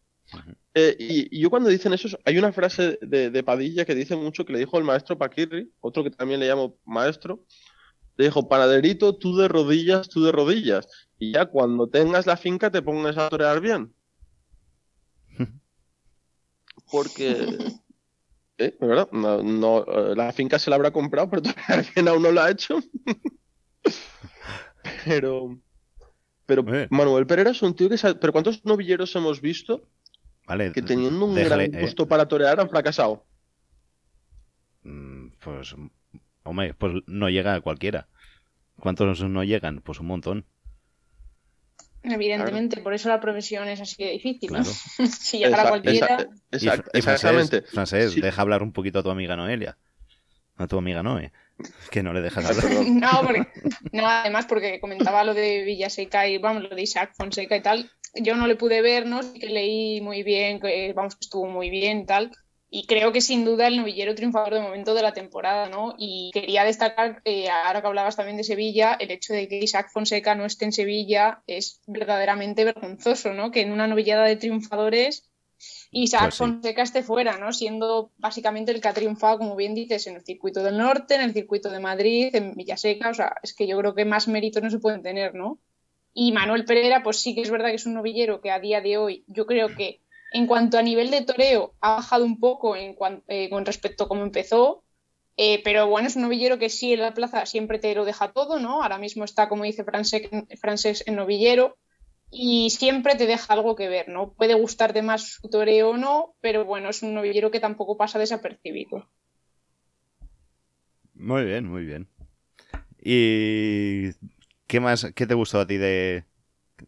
[0.74, 4.44] Eh, y, yo cuando dicen eso, hay una frase de, de, Padilla que dice mucho
[4.44, 7.44] que le dijo el maestro Paquirri, otro que también le llamo maestro,
[8.20, 10.86] le dijo, panaderito, tú de rodillas, tú de rodillas.
[11.18, 13.94] Y ya cuando tengas la finca te pongas a torear bien.
[16.92, 17.56] Porque...
[18.58, 18.76] ¿Eh?
[18.78, 19.10] ¿Verdad?
[19.10, 22.50] No, eh, la finca se la habrá comprado, pero torear bien aún no lo ha
[22.50, 22.78] hecho.
[25.06, 25.58] pero...
[26.44, 28.16] Pero Manuel Pereira es un tío que sabe...
[28.16, 29.88] ¿Pero cuántos novilleros hemos visto
[30.46, 31.80] vale, que teniendo un gran eh.
[31.80, 33.24] gusto para torear han fracasado?
[34.82, 35.74] Mm, pues
[36.50, 38.08] Hombre, pues no llega a cualquiera.
[38.74, 39.82] ¿Cuántos no llegan?
[39.82, 40.46] Pues un montón.
[42.02, 44.50] Evidentemente, por eso la profesión es así de difícil.
[44.64, 46.26] si llegara cualquiera.
[46.92, 47.62] exactamente.
[47.62, 49.78] Francés, deja hablar un poquito a tu amiga Noelia.
[50.56, 51.30] A tu amiga Noe.
[51.92, 52.84] Que no le dejas hablar.
[52.90, 53.46] no, porque,
[53.92, 57.88] no, además porque comentaba lo de Villaseca y vamos, lo de Isaac Fonseca y tal.
[58.16, 59.22] Yo no le pude ver, ¿no?
[59.22, 62.32] Sí que leí muy bien, que vamos, que estuvo muy bien y tal
[62.70, 65.94] y creo que sin duda el novillero triunfador de momento de la temporada, ¿no?
[65.98, 69.90] Y quería destacar, eh, ahora que hablabas también de Sevilla, el hecho de que Isaac
[69.92, 73.50] Fonseca no esté en Sevilla es verdaderamente vergonzoso, ¿no?
[73.50, 75.30] Que en una novillada de triunfadores
[75.90, 77.52] Isaac pues Fonseca esté fuera, ¿no?
[77.52, 81.22] Siendo básicamente el que ha triunfado, como bien dices, en el circuito del norte, en
[81.22, 84.62] el circuito de Madrid, en Villaseca, o sea, es que yo creo que más méritos
[84.62, 85.58] no se pueden tener, ¿no?
[86.14, 88.80] Y Manuel Pereira, pues sí que es verdad que es un novillero que a día
[88.80, 90.00] de hoy yo creo que
[90.32, 92.94] en cuanto a nivel de toreo, ha bajado un poco eh,
[93.50, 94.84] con respecto a cómo empezó,
[95.36, 98.32] eh, pero bueno, es un novillero que sí en la plaza siempre te lo deja
[98.32, 98.82] todo, ¿no?
[98.82, 101.78] Ahora mismo está, como dice Francés, en novillero
[102.30, 104.34] y siempre te deja algo que ver, ¿no?
[104.34, 108.18] Puede gustarte más su toreo o no, pero bueno, es un novillero que tampoco pasa
[108.18, 109.08] desapercibido.
[111.14, 112.08] Muy bien, muy bien.
[113.02, 114.10] ¿Y
[114.66, 116.24] qué más, qué te gustó a ti de,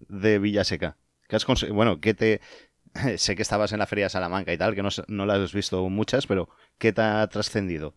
[0.09, 0.97] de Villaseca?
[1.27, 2.43] ¿Qué has bueno, ¿qué te,
[3.17, 5.53] sé que estabas en la Feria de Salamanca y tal, que no, no las has
[5.53, 7.95] visto muchas, pero ¿qué te ha trascendido?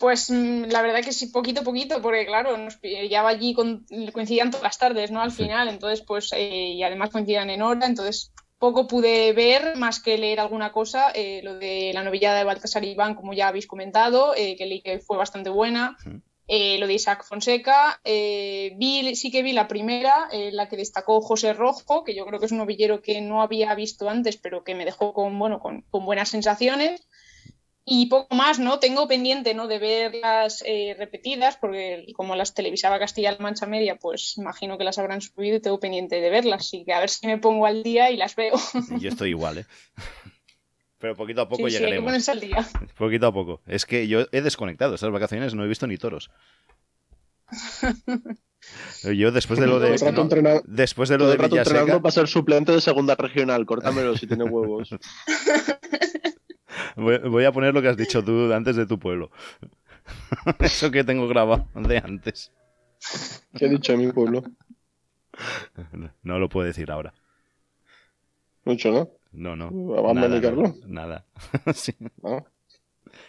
[0.00, 3.84] Pues mm, la verdad que sí, poquito a poquito, porque claro, nos pillaba allí, con,
[4.12, 5.20] coincidían todas las tardes, ¿no?
[5.20, 10.00] Al final, entonces, pues, eh, y además coincidían en hora, entonces poco pude ver más
[10.00, 13.66] que leer alguna cosa, eh, lo de la novillada de Baltasar Iván, como ya habéis
[13.66, 15.96] comentado, eh, que leí que fue bastante buena.
[16.52, 18.00] Eh, lo de Isaac Fonseca.
[18.02, 22.26] Eh, vi, sí que vi la primera, eh, la que destacó José Rojo, que yo
[22.26, 25.38] creo que es un novillero que no había visto antes, pero que me dejó con,
[25.38, 27.06] bueno, con, buenas sensaciones.
[27.84, 28.80] Y poco más, ¿no?
[28.80, 29.68] Tengo pendiente, ¿no?
[29.68, 30.64] De verlas
[30.98, 35.60] repetidas, porque como las televisaba Castilla-La Mancha Media, pues imagino que las habrán subido y
[35.60, 36.62] tengo pendiente de verlas.
[36.62, 38.56] Así que a ver si me pongo al día y las veo.
[38.98, 39.66] Yo estoy igual, ¿eh?
[41.00, 42.12] Pero poquito a poco llegaremos.
[42.98, 43.62] Poquito a poco.
[43.66, 46.30] Es que yo he desconectado estas vacaciones, no he visto ni toros.
[49.02, 49.92] Yo después de lo de
[50.66, 54.44] después de lo de rato entrenando para ser suplente de segunda regional, córtamelo si tiene
[54.44, 54.90] huevos.
[56.96, 59.30] Voy, a poner lo que has dicho tú antes de tu pueblo.
[60.58, 62.52] Eso que tengo grabado de antes.
[63.56, 64.42] ¿Qué he dicho de mi pueblo?
[66.22, 67.14] No lo puedo decir ahora.
[68.64, 69.10] Mucho, ¿no?
[69.32, 69.70] No, no.
[69.70, 70.20] ¿Vamos a
[70.86, 71.24] Nada.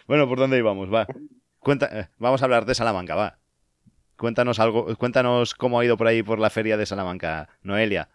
[0.06, 0.92] Bueno, ¿por dónde íbamos?
[0.92, 1.06] Va.
[1.58, 3.38] Cuenta, eh, vamos a hablar de Salamanca, va.
[4.16, 8.08] Cuéntanos algo, cuéntanos cómo ha ido por ahí por la feria de Salamanca, Noelia.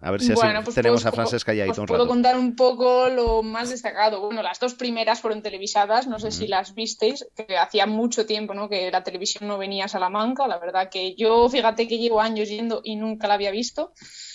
[0.00, 3.08] A ver si así pues tenemos a Francesca y a Os puedo contar un poco
[3.08, 4.20] lo más destacado.
[4.20, 8.54] Bueno, las dos primeras fueron televisadas, no sé si las visteis, que hacía mucho tiempo
[8.54, 8.68] ¿no?
[8.68, 10.46] que la televisión no venía a Salamanca.
[10.46, 13.92] La verdad que yo, fíjate que llevo años yendo y nunca la había visto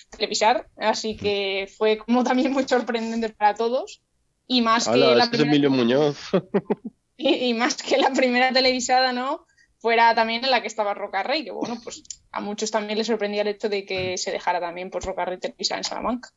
[0.10, 4.02] televisar, así que fue como también muy sorprendente para todos.
[4.48, 5.70] Y más que la primera...
[5.70, 6.18] Muñoz.
[7.18, 9.46] y, más que la primera televisada, ¿no?
[9.82, 13.08] Fuera también en la que estaba Roca Rey, que bueno, pues a muchos también les
[13.08, 16.30] sorprendía el hecho de que se dejara también pues Roca Rey televisar en Salamanca.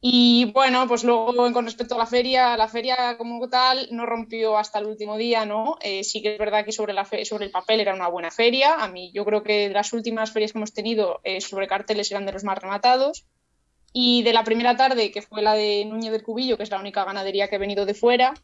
[0.00, 4.56] Y bueno, pues luego con respecto a la feria, la feria como tal no rompió
[4.56, 5.76] hasta el último día, ¿no?
[5.80, 8.74] Eh, sí que es verdad que sobre, la sobre el papel era una buena feria.
[8.82, 12.26] A mí yo creo que las últimas ferias que hemos tenido eh, sobre carteles eran
[12.26, 13.26] de los más rematados.
[13.92, 16.80] Y de la primera tarde, que fue la de Núñez del Cubillo, que es la
[16.80, 18.34] única ganadería que ha venido de fuera,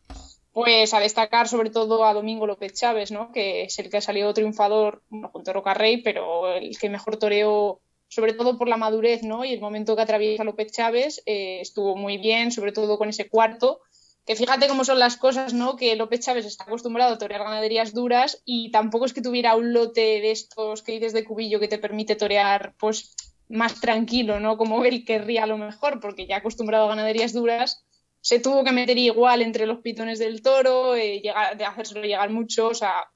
[0.58, 3.30] pues a destacar sobre todo a Domingo López Chávez, ¿no?
[3.30, 7.16] Que es el que ha salido triunfador junto a Roca Rey, pero el que mejor
[7.16, 9.44] toreó sobre todo por la madurez ¿no?
[9.44, 13.28] y el momento que atraviesa López Chávez, eh, estuvo muy bien, sobre todo con ese
[13.28, 13.82] cuarto,
[14.26, 15.76] que fíjate cómo son las cosas, ¿no?
[15.76, 19.72] Que López Chávez está acostumbrado a torear ganaderías duras y tampoco es que tuviera un
[19.72, 23.14] lote de estos que dices de cubillo que te permite torear, pues,
[23.48, 24.56] más tranquilo, ¿no?
[24.56, 27.84] Como él querría a lo mejor, porque ya acostumbrado a ganaderías duras,
[28.20, 31.22] se tuvo que meter igual entre los pitones del toro, eh,
[31.56, 33.08] de hacérselo llegar mucho, o sea,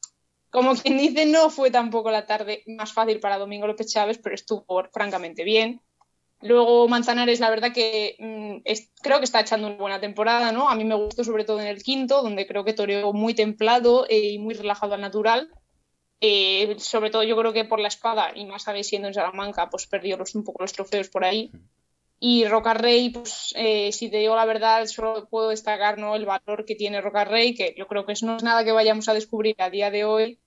[0.53, 4.35] como quien dice, no fue tampoco la tarde más fácil para Domingo López Chávez, pero
[4.35, 5.81] estuvo francamente bien.
[6.43, 8.57] Luego Manzanares, la verdad que mm,
[9.01, 10.69] creo que está echando una buena temporada, ¿no?
[10.69, 14.07] A mí me gustó sobre todo en el quinto, donde creo que toreó muy templado
[14.11, 15.49] eh, y muy relajado al natural.
[16.21, 19.71] Eh, sobre todo yo creo que por la espada, y más sabéis siendo en Salamanca,
[19.71, 21.51] pues perdió los, un poco los trofeos por ahí.
[22.25, 26.15] Y Roca Rey, pues eh, si te digo la verdad, solo puedo destacar ¿no?
[26.15, 29.09] el valor que tiene Roca Rey, que yo creo que no es nada que vayamos
[29.09, 30.39] a descubrir a día de hoy,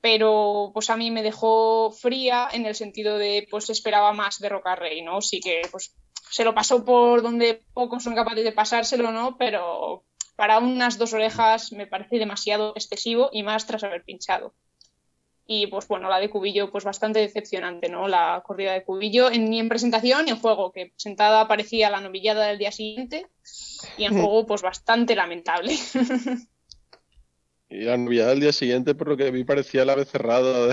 [0.00, 4.48] pero pues a mí me dejó fría en el sentido de pues esperaba más de
[4.48, 5.20] Roca Rey, ¿no?
[5.20, 5.92] Sí que pues
[6.30, 9.36] se lo pasó por donde pocos son capaces de pasárselo, ¿no?
[9.36, 10.04] Pero
[10.36, 14.54] para unas dos orejas me parece demasiado excesivo y más tras haber pinchado.
[15.50, 18.06] Y pues bueno, la de Cubillo pues bastante decepcionante, ¿no?
[18.06, 22.02] La corrida de Cubillo en, ni en presentación ni en juego, que presentada aparecía la
[22.02, 23.26] novillada del día siguiente
[23.96, 25.74] y en juego pues bastante lamentable.
[27.70, 30.70] Y la novillada del día siguiente, por lo que vi, parecía el ave cerrado.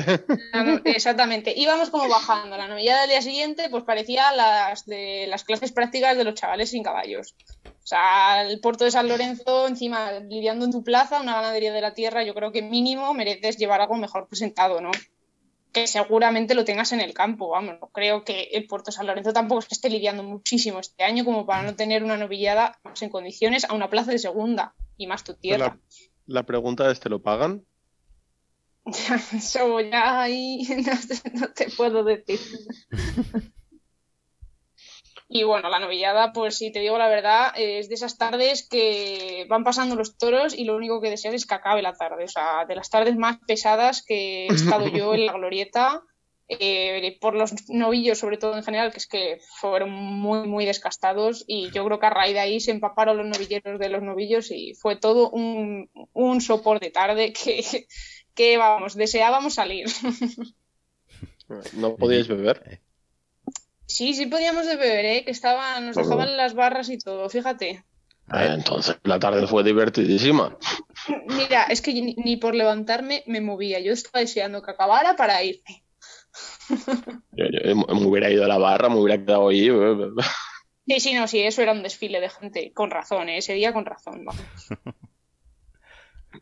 [0.85, 1.53] Exactamente.
[1.53, 2.55] Íbamos como bajando.
[2.55, 6.69] La novillada del día siguiente, pues parecía las de las clases prácticas de los chavales
[6.69, 7.35] sin caballos.
[7.85, 11.81] O sea, el puerto de San Lorenzo, encima, lidiando en tu plaza, una ganadería de
[11.81, 14.89] la tierra, yo creo que mínimo mereces llevar algo mejor presentado, ¿no?
[15.71, 17.75] Que seguramente lo tengas en el campo, vamos.
[17.79, 21.03] No creo que el puerto de San Lorenzo tampoco es que esté lidiando muchísimo este
[21.03, 24.73] año como para no tener una novillada más en condiciones a una plaza de segunda
[24.97, 25.77] y más tu tierra.
[26.25, 27.67] La pregunta es, ¿te lo pagan?
[29.31, 30.67] Eso ya ahí
[31.33, 32.39] no te, puedo decir.
[35.35, 39.45] Y bueno, la novillada, pues si te digo la verdad, es de esas tardes que
[39.49, 42.23] van pasando los toros y lo único que deseas es que acabe la tarde.
[42.23, 46.01] O sea, de las tardes más pesadas que he estado yo en la glorieta
[46.47, 51.43] eh, por los novillos, sobre todo en general, que es que fueron muy, muy descastados
[51.45, 54.51] y yo creo que a raíz de ahí se empaparon los novilleros de los novillos
[54.51, 57.87] y fue todo un, un sopor de tarde que,
[58.33, 59.87] que, vamos, deseábamos salir.
[61.73, 62.84] ¿No podíais beber?
[63.87, 65.23] Sí, sí podíamos beber, ¿eh?
[65.25, 67.83] que estaban, nos dejaban las barras y todo, fíjate.
[68.27, 70.57] Ah, entonces la tarde fue divertidísima.
[71.27, 75.43] Mira, es que ni, ni por levantarme me movía, yo estaba deseando que acabara para
[75.43, 75.83] irme.
[77.31, 77.45] Yo,
[77.75, 79.69] me hubiera ido a la barra, me hubiera quedado ahí.
[80.87, 83.37] Sí, sí, no, sí, eso era un desfile de gente, con razón, ¿eh?
[83.37, 84.25] ese día con razón.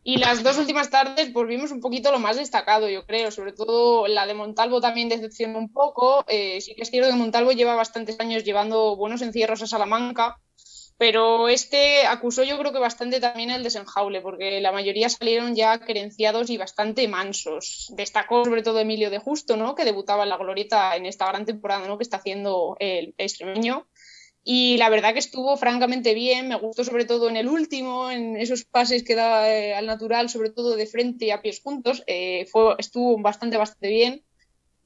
[0.02, 3.52] Y las dos últimas tardes pues vimos un poquito lo más destacado, yo creo, sobre
[3.52, 6.24] todo la de Montalvo también decepcionó un poco.
[6.28, 10.38] Eh, sí que es cierto que Montalvo lleva bastantes años llevando buenos encierros a Salamanca,
[10.96, 15.80] pero este acusó yo creo que bastante también el desenjaule, porque la mayoría salieron ya
[15.80, 17.92] querenciados y bastante mansos.
[17.96, 19.74] Destacó sobre todo Emilio de Justo, ¿no?
[19.74, 21.98] que debutaba en la glorieta en esta gran temporada ¿no?
[21.98, 23.86] que está haciendo el extremeño.
[24.44, 28.36] Y la verdad que estuvo francamente bien, me gustó sobre todo en el último, en
[28.36, 32.04] esos pases que da eh, al natural, sobre todo de frente y a pies juntos,
[32.06, 34.24] eh, fue, estuvo bastante, bastante bien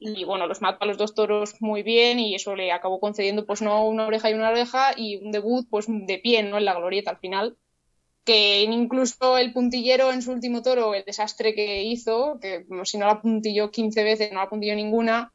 [0.00, 3.46] y bueno, los mató a los dos toros muy bien y eso le acabó concediendo
[3.46, 6.58] pues no una oreja y una oreja y un debut pues de pie, ¿no?
[6.58, 7.56] En la glorieta al final.
[8.24, 13.06] Que incluso el puntillero en su último toro, el desastre que hizo, que si no
[13.06, 15.32] la puntilló 15 veces, no la puntilló ninguna,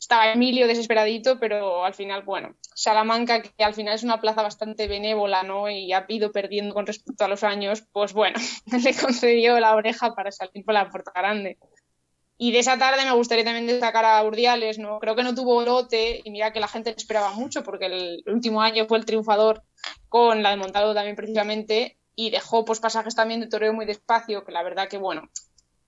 [0.00, 4.88] estaba Emilio desesperadito, pero al final, bueno, Salamanca, que al final es una plaza bastante
[4.88, 5.68] benévola, ¿no?
[5.68, 8.38] Y ha ido perdiendo con respecto a los años, pues bueno,
[8.84, 11.58] le concedió la oreja para salir por la puerta grande.
[12.38, 14.98] Y de esa tarde me gustaría también destacar a Urdiales, ¿no?
[14.98, 18.62] Creo que no tuvo lote y mira que la gente esperaba mucho porque el último
[18.62, 19.62] año fue el triunfador
[20.08, 24.44] con la de Montado también precisamente y dejó pues pasajes también de toreo muy despacio,
[24.44, 25.28] que la verdad que bueno,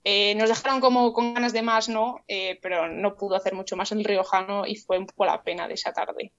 [0.03, 2.23] eh, nos dejaron como con ganas de más, ¿no?
[2.27, 5.67] Eh, pero no pudo hacer mucho más el riojano y fue un poco la pena
[5.67, 6.33] de esa tarde.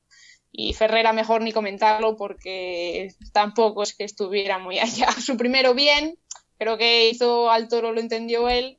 [0.52, 5.10] Y Ferrera mejor ni comentarlo porque tampoco es que estuviera muy allá.
[5.12, 6.18] Su primero bien,
[6.58, 8.78] creo que hizo al toro, lo entendió él,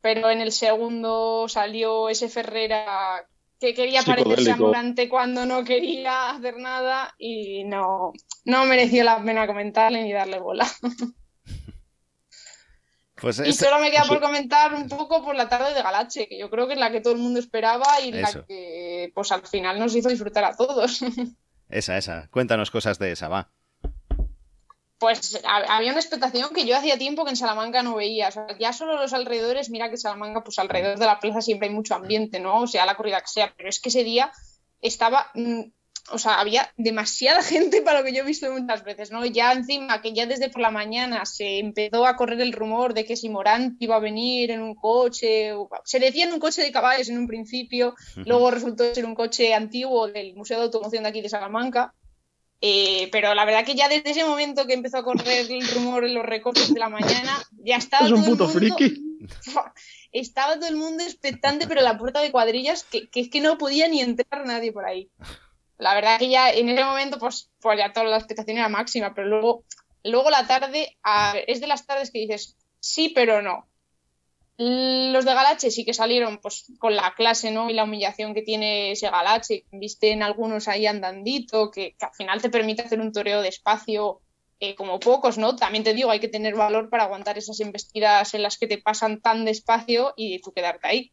[0.00, 3.28] pero en el segundo salió ese Ferrera
[3.60, 8.12] que quería parecerse a cuando no quería hacer nada y no,
[8.44, 10.66] no mereció la pena comentarle ni darle bola.
[13.20, 16.38] Pues y solo me queda por comentar un poco por la tarde de Galache, que
[16.38, 19.46] yo creo que es la que todo el mundo esperaba y la que pues al
[19.46, 21.00] final nos hizo disfrutar a todos.
[21.68, 22.28] Esa, esa.
[22.28, 23.50] Cuéntanos cosas de esa, va
[24.98, 28.28] pues había una expectación que yo hacía tiempo que en Salamanca no veía.
[28.28, 31.68] O sea, ya solo los alrededores, mira que Salamanca, pues alrededor de la plaza siempre
[31.68, 32.62] hay mucho ambiente, ¿no?
[32.62, 34.32] O sea, la corrida que sea, pero es que ese día
[34.80, 35.64] estaba, mm,
[36.10, 39.24] o sea, había demasiada gente para lo que yo he visto muchas veces, ¿no?
[39.24, 43.04] Ya encima, que ya desde por la mañana se empezó a correr el rumor de
[43.04, 45.52] que si Morant iba a venir en un coche,
[45.84, 49.54] se decía en un coche de caballos en un principio, luego resultó ser un coche
[49.54, 51.94] antiguo del Museo de Automoción de aquí de Salamanca.
[52.62, 56.06] Eh, pero la verdad que ya desde ese momento que empezó a correr el rumor
[56.06, 58.06] en los recortes de la mañana, ya estaba.
[58.06, 59.02] Es un puto friki.
[60.12, 63.58] Estaba todo el mundo expectante, pero la puerta de cuadrillas, que, que es que no
[63.58, 65.10] podía ni entrar nadie por ahí
[65.78, 69.14] la verdad que ya en ese momento, pues, pues ya toda la expectación era máxima,
[69.14, 69.64] pero luego,
[70.04, 70.96] luego la tarde,
[71.46, 73.66] es de las tardes que dices, sí, pero no.
[74.58, 77.68] Los de Galache sí que salieron pues con la clase ¿no?
[77.68, 82.48] y la humillación que tiene ese Galache, visten algunos ahí andandito, que, al final te
[82.48, 84.22] permite hacer un toreo de espacio
[84.58, 85.56] eh, como pocos, ¿no?
[85.56, 88.78] También te digo, hay que tener valor para aguantar esas embestidas en las que te
[88.78, 91.12] pasan tan despacio y tú quedarte ahí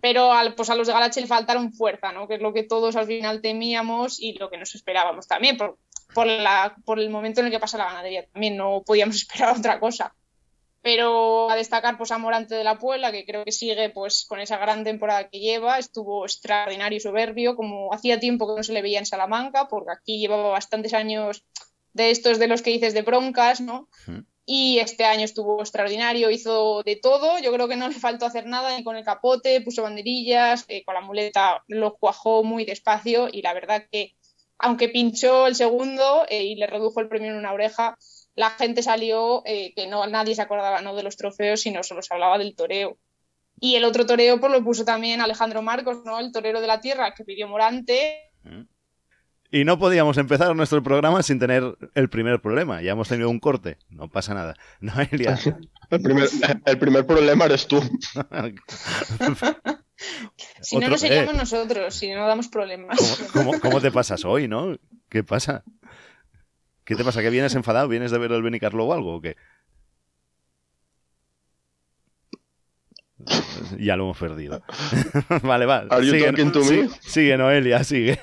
[0.00, 2.28] pero al, pues a los de Galache le faltaron fuerza, ¿no?
[2.28, 5.78] que es lo que todos al final temíamos y lo que nos esperábamos también, por,
[6.14, 8.26] por, el momento en el que pasa la ganadería.
[8.32, 10.14] También no podíamos esperar otra cosa.
[10.82, 14.38] Pero a destacar pues a Morante de la Puebla, que creo que sigue pues con
[14.38, 18.74] esa gran temporada que lleva, estuvo extraordinario y soberbio, como hacía tiempo que no se
[18.74, 21.46] le veía en Salamanca, porque aquí llevaba bastantes años
[21.94, 23.88] de estos de los que dices de broncas, ¿no?
[24.46, 28.46] Y este año estuvo extraordinario, hizo de todo, yo creo que no le faltó hacer
[28.46, 33.28] nada ni con el capote, puso banderillas, eh, con la muleta lo cuajó muy despacio
[33.32, 34.14] y la verdad que
[34.58, 37.96] aunque pinchó el segundo eh, y le redujo el premio en una oreja,
[38.34, 42.02] la gente salió eh, que no nadie se acordaba no de los trofeos, sino solo
[42.02, 42.98] se hablaba del toreo.
[43.60, 46.18] Y el otro toreo pues lo puso también Alejandro Marcos, ¿no?
[46.18, 48.32] El torero de la tierra que pidió Morante.
[49.54, 52.82] Y no podíamos empezar nuestro programa sin tener el primer problema.
[52.82, 53.78] Ya hemos tenido un corte.
[53.88, 54.56] No pasa nada.
[54.80, 55.38] Noelia.
[55.90, 56.28] El primer,
[56.64, 57.80] el primer problema eres tú.
[60.60, 63.30] si no lo seríamos nosotros, si no damos problemas.
[63.32, 64.76] ¿Cómo, te pasas hoy, no?
[65.08, 65.62] ¿Qué pasa?
[66.82, 67.22] ¿Qué te pasa?
[67.22, 67.86] ¿Que vienes enfadado?
[67.86, 69.36] ¿Vienes de ver el Benny Carlo o algo o qué?
[73.78, 74.64] Ya lo hemos perdido.
[75.44, 76.02] vale, vale.
[76.02, 78.18] Sigue, sigue, Noelia, sigue.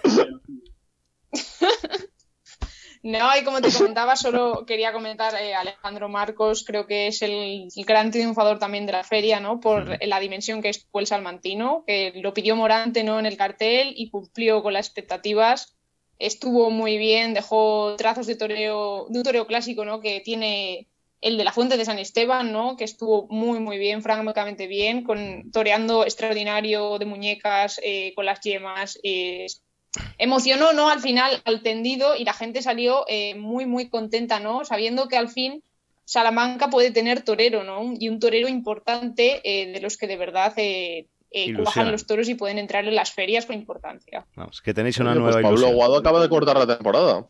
[3.03, 7.67] No, y como te comentaba, solo quería comentar eh, Alejandro Marcos, creo que es el,
[7.77, 9.59] gran triunfador también de la feria, ¿no?
[9.59, 13.17] Por la dimensión que es el salmantino, que lo pidió Morante, ¿no?
[13.17, 15.75] En el cartel y cumplió con las expectativas.
[16.19, 19.99] Estuvo muy bien, dejó trazos de toreo, de un toreo clásico, ¿no?
[19.99, 20.88] Que tiene
[21.21, 22.77] el de la Fuente de San Esteban, ¿no?
[22.77, 28.41] Que estuvo muy, muy bien, francamente bien, con toreando extraordinario de muñecas, eh, con las
[28.41, 29.47] yemas, eh,
[30.18, 30.89] emocionó, ¿no?
[30.89, 34.66] Al final, al tendido, y la gente salió eh, muy, muy contenta, ¿no?
[34.66, 35.64] Sabiendo que al fin
[36.06, 37.94] Salamanca puede tener torero, ¿no?
[37.98, 42.36] Y un torero importante eh, de los que de verdad eh, eh los toros y
[42.36, 44.26] pueden entrar en las ferias con importancia.
[44.36, 47.26] Vamos, que tenéis una nueva pues Pablo Guado acaba de cortar la temporada.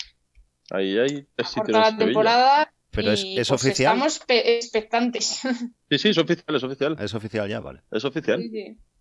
[0.71, 1.27] Ahí hay
[1.67, 2.73] la temporada.
[2.91, 3.93] Pero es, pues, oficial.
[3.93, 5.41] Estamos expectantes.
[5.89, 6.97] Sí, sí, es oficial, es oficial.
[6.99, 7.81] Es oficial ya, vale.
[7.91, 8.39] Es oficial.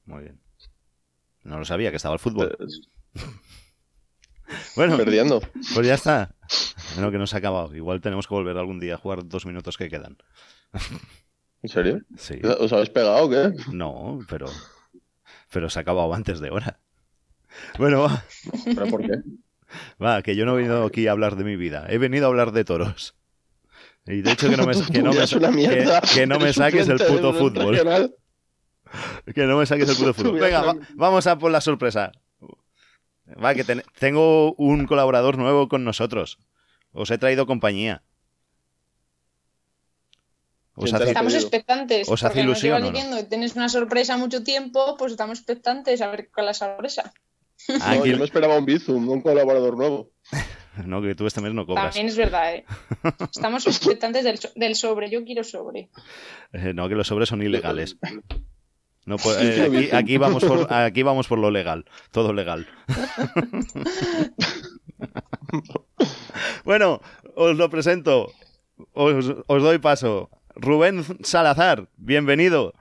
[0.07, 0.41] Muy bien.
[1.45, 2.57] No lo sabía que estaba el fútbol.
[4.77, 5.41] Bueno, perdiendo.
[5.75, 6.35] Pues ya está.
[6.95, 7.75] Bueno, que no se ha acabado.
[7.75, 10.17] Igual tenemos que volver algún día a jugar dos minutos que quedan.
[11.63, 12.03] ¿En serio?
[12.17, 12.41] Sí.
[12.43, 13.53] ¿Os habéis pegado o qué?
[13.73, 14.47] No, pero.
[15.53, 16.81] Pero se ha acabado antes de hora.
[17.79, 18.25] Bueno, va.
[18.65, 19.23] ¿Pero por qué?
[20.03, 21.87] Va, que yo no he venido aquí a hablar de mi vida.
[21.89, 23.15] He venido a hablar de toros.
[24.07, 25.27] Y de hecho que no me, que no me,
[26.15, 28.13] que, no me saques el puto fútbol.
[29.35, 30.41] Que no me saques el puto fútbol.
[30.41, 32.13] Venga, vamos a por la sorpresa.
[33.43, 33.65] Va, que
[33.99, 36.39] tengo un colaborador nuevo con nosotros.
[36.93, 38.03] Os he traído compañía.
[40.77, 42.09] estamos expectantes.
[42.09, 42.81] ¿Os hace ilusión?
[42.81, 46.61] Nos diciendo que tienes una sorpresa mucho tiempo, pues estamos expectantes a ver cuál es
[46.61, 47.13] la sorpresa.
[47.81, 50.11] Ah, yo me esperaba un Bizum, un colaborador nuevo.
[50.87, 51.95] no, que tú este mes no cobras.
[51.95, 52.65] También es verdad, ¿eh?
[53.33, 55.11] Estamos expectantes del, sobre.
[55.11, 55.91] Yo quiero sobre.
[56.53, 57.99] Eh, no, que los sobres son ilegales.
[59.11, 62.69] No, eh, aquí, vamos por, aquí vamos por lo legal, todo legal.
[66.65, 67.01] bueno,
[67.35, 68.31] os lo presento,
[68.93, 70.31] os, doy paso.
[70.55, 72.73] Rubén Salazar, bienvenido.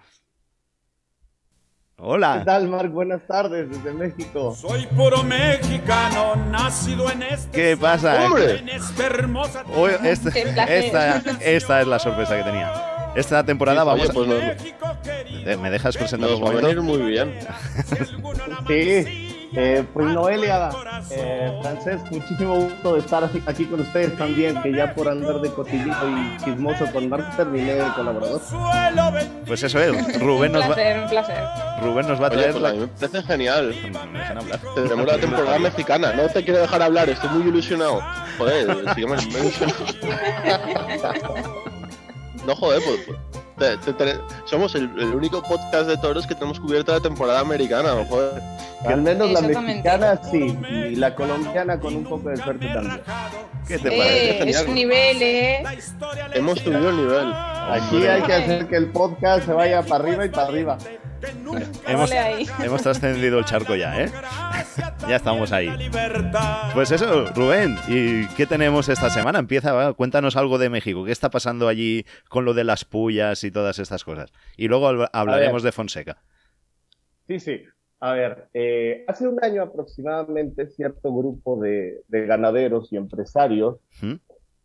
[1.98, 2.40] Hola.
[2.40, 2.92] ¿Qué tal, Marc?
[2.92, 4.54] Buenas tardes desde México.
[4.54, 7.50] Soy puro mexicano, nacido en este.
[7.50, 8.24] ¿Qué pasa?
[8.24, 8.64] ¡Hombre!
[10.04, 10.30] Este,
[10.78, 12.99] esta, esta es la sorpresa que tenía.
[13.16, 15.58] Esta temporada vamos pues a...
[15.58, 17.34] ¿Me dejas presentar Nos va a venir muy bien.
[18.68, 19.30] sí.
[19.54, 20.70] Eh, pues Noelia,
[21.10, 25.52] eh, Francés, muchísimo gusto de estar aquí con ustedes también, que ya por andar de
[25.52, 28.42] cotillito y chismoso con Marco terminé de colaborador.
[29.48, 31.44] Pues eso es, Rubén nos un placer, va, un placer.
[31.82, 32.70] Rubén nos va a Oye, traer pues la...
[32.70, 33.76] a mí me parece genial.
[33.92, 34.60] No me dejan hablar.
[34.76, 36.14] Tenemos la temporada mexicana.
[36.14, 38.04] No te quiero dejar hablar, estoy muy ilusionado.
[38.38, 39.30] Joder, sígueme en.
[42.50, 43.00] No, joder, pues.
[43.06, 47.00] pues, te- te- te- somos el, el único podcast de toros que tenemos cubierta la
[47.00, 48.06] temporada americana, ¿no?
[48.06, 48.42] joder.
[48.88, 53.02] Al menos la mexicana sí, y la colombiana con un poco de suerte también.
[53.68, 54.44] ¿Qué te parece?
[54.44, 55.64] Eh, es un nivel, ¿eh?
[56.34, 57.32] Hemos subido el nivel.
[57.34, 60.78] Aquí hay que hacer que el podcast se vaya para arriba y para arriba.
[61.88, 62.12] Hemos,
[62.64, 64.12] hemos trascendido el charco ya, ¿eh?
[65.08, 65.70] ya estamos ahí.
[66.74, 69.40] Pues eso, Rubén, ¿y qué tenemos esta semana?
[69.40, 71.04] Empieza, va, cuéntanos algo de México.
[71.06, 74.32] ¿Qué está pasando allí con lo de las pullas y todas estas cosas?
[74.58, 76.22] Y luego hab- hablaremos de Fonseca.
[77.28, 77.64] Sí, sí.
[78.02, 84.14] A ver, eh, hace un año aproximadamente cierto grupo de, de ganaderos y empresarios ¿Mm?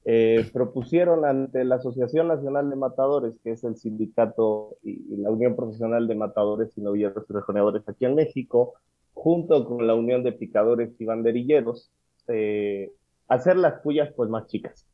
[0.07, 5.57] Eh, propusieron ante la Asociación Nacional de Matadores, que es el sindicato y, la Unión
[5.57, 8.75] Profesional de Matadores y Novilleros y Rejoneadores aquí en México,
[9.15, 11.91] junto con la Unión de Picadores y Banderilleros,
[12.29, 12.93] eh,
[13.29, 14.87] hacer las pullas pues más chicas.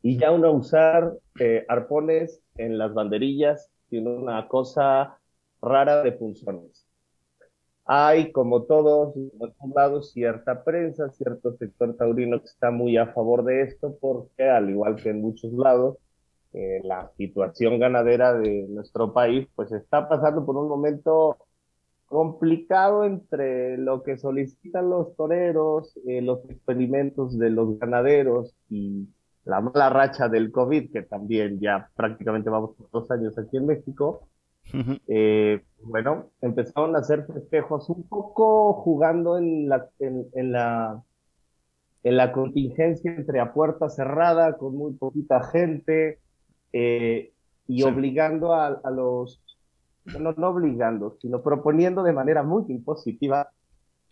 [0.00, 5.18] Y ya no usar eh, arpones en las banderillas, sino una cosa
[5.60, 6.85] rara de funciones.
[7.86, 13.44] Hay, como todos los lados, cierta prensa, cierto sector taurino que está muy a favor
[13.44, 15.96] de esto, porque al igual que en muchos lados,
[16.52, 21.36] eh, la situación ganadera de nuestro país, pues está pasando por un momento
[22.06, 29.08] complicado entre lo que solicitan los toreros, eh, los experimentos de los ganaderos y
[29.44, 33.66] la mala racha del COVID, que también ya prácticamente vamos por dos años aquí en
[33.66, 34.28] México.
[35.08, 41.02] Eh, bueno, empezaron a hacer festejos un poco jugando en la, en, en la,
[42.02, 46.20] en la contingencia entre a puerta cerrada, con muy poquita gente,
[46.72, 47.32] eh,
[47.68, 47.82] y Sí.
[47.82, 49.42] obligando a, a los,
[50.04, 53.50] no, no obligando, sino proponiendo de manera muy impositiva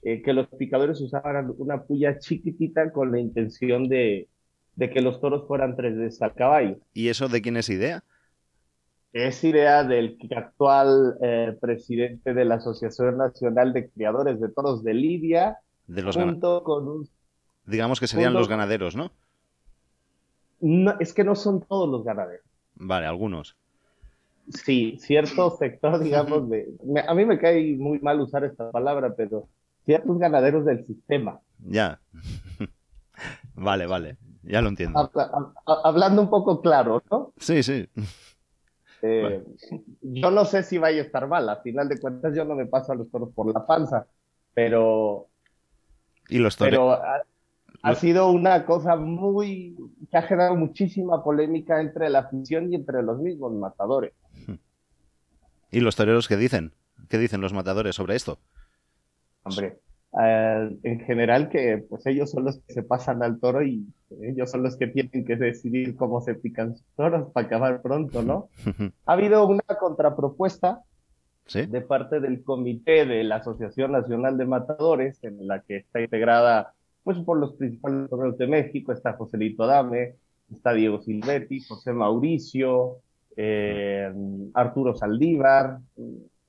[0.03, 4.29] eh, que los picadores usaran una puya chiquitita con la intención de,
[4.75, 6.79] de que los toros fueran tres veces al caballo.
[6.93, 8.05] ¿Y eso de quién es idea?
[9.15, 14.93] Es idea del actual eh, presidente de la Asociación Nacional de Criadores de Toros de
[14.93, 17.09] Lidia, De los junto con un...
[17.65, 19.13] Digamos que serían junto- los ganaderos, ¿no?
[20.61, 22.45] No, es que no son todos los ganaderos.
[22.75, 23.57] Vale, algunos.
[24.49, 26.75] Sí, cierto sector, digamos, de...
[26.85, 29.47] me- a mí me cae muy mal usar esta palabra, pero
[29.85, 31.39] ciertos ganaderos del sistema.
[31.65, 32.01] Ya.
[33.55, 34.17] vale, vale.
[34.43, 34.99] Ya lo entiendo.
[34.99, 35.31] Habla-
[35.67, 37.33] hab- hablando un poco claro, ¿no?
[37.39, 37.89] Sí, sí.
[39.07, 39.45] Eh,
[40.01, 42.65] yo no sé si vaya a estar mal, a final de cuentas yo no me
[42.65, 44.07] paso a los toros por la panza,
[44.55, 45.29] pero,
[46.31, 46.99] Y los toreros.
[47.01, 47.23] pero
[47.83, 49.77] ha, sido una cosa muy,
[50.11, 54.15] que ha generado muchísima polémica entre la afición y entre los mismos matadores.
[55.71, 56.73] ¿Y los toreros qué dicen?
[57.11, 58.39] ¿Qué dicen los matadores sobre esto?
[59.43, 59.81] Hombre,
[60.23, 63.85] eh, en general que pues ellos son los que se pasan al toro y
[64.23, 68.23] ellos son los que tienen que decidir cómo se pican sus toros para acabar pronto,
[68.23, 68.49] ¿no?
[69.07, 70.83] Ha habido una contrapropuesta
[71.47, 71.67] ¿Sí?
[71.67, 76.73] de parte del comité de la Asociación Nacional de Matadores, en la que está integrada
[77.03, 80.15] pues por los principales toreros de México, está Joselito Adame,
[80.51, 82.99] está Diego Silvetti, José Mauricio,
[83.37, 84.11] eh,
[84.55, 85.81] Arturo Saldívar,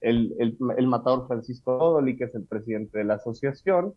[0.02, 3.94] el, el, el matador Francisco Odoli, que es el presidente de la asociación,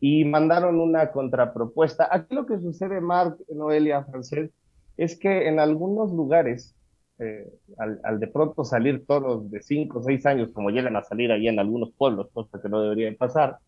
[0.00, 2.08] y mandaron una contrapropuesta.
[2.10, 4.50] Aquí lo que sucede, Marc, Noelia, Francés,
[4.96, 6.74] es que en algunos lugares
[7.18, 11.30] eh, al, de pronto salir toros de 5 o 6 años, como llegan a salir
[11.30, 13.58] ahí en algunos pueblos, cosa que no debería pasar,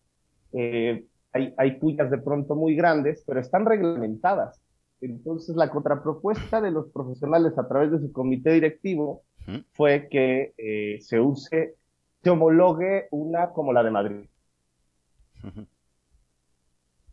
[0.51, 4.61] eh, hay, hay pullas de pronto muy grandes, pero están reglamentadas.
[4.99, 9.57] Entonces, la contrapropuesta de los profesionales a través de su comité directivo ¿Mm?
[9.73, 11.75] fue que eh, se use,
[12.23, 14.25] se homologue una como la de Madrid.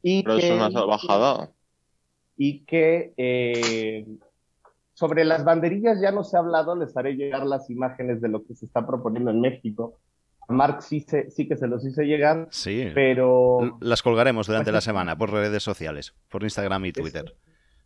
[0.02, 1.50] Y pero que, es una salvajada.
[2.36, 4.06] Y que eh,
[4.94, 8.44] sobre las banderillas ya no se ha hablado, les haré llegar las imágenes de lo
[8.44, 9.98] que se está proponiendo en México.
[10.48, 13.78] A Mark sí, se, sí que se los hice llegar, sí, pero...
[13.80, 17.36] Las colgaremos durante la semana por redes sociales, por Instagram y Twitter.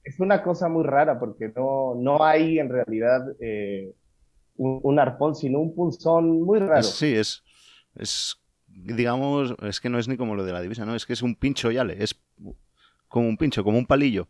[0.04, 3.92] Es, es una cosa muy rara porque no, no hay en realidad eh,
[4.56, 6.82] un, un, arpón, sino un punzón muy raro.
[6.82, 7.42] Sí, es,
[7.96, 8.36] es,
[8.68, 10.94] digamos, es que no es ni como lo de la divisa, ¿no?
[10.94, 12.20] Es que es un pincho yale, es
[13.08, 14.28] como un pincho, como un palillo,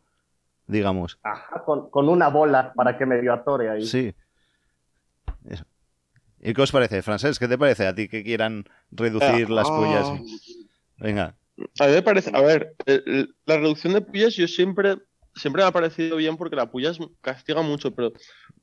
[0.67, 1.19] digamos.
[1.23, 3.87] Ajá, con, con una bola para que medio atore ahí.
[3.87, 4.15] Sí.
[5.49, 5.65] Eso.
[6.41, 7.39] ¿Y qué os parece, Francés?
[7.39, 10.09] ¿Qué te parece a ti que quieran reducir Ah, las pollas?
[10.99, 11.35] Venga.
[11.81, 12.77] A mí me parece, a ver,
[13.47, 14.99] la reducción de pullas yo siempre,
[15.37, 18.13] siempre me ha parecido bien porque la pullas castiga mucho, pero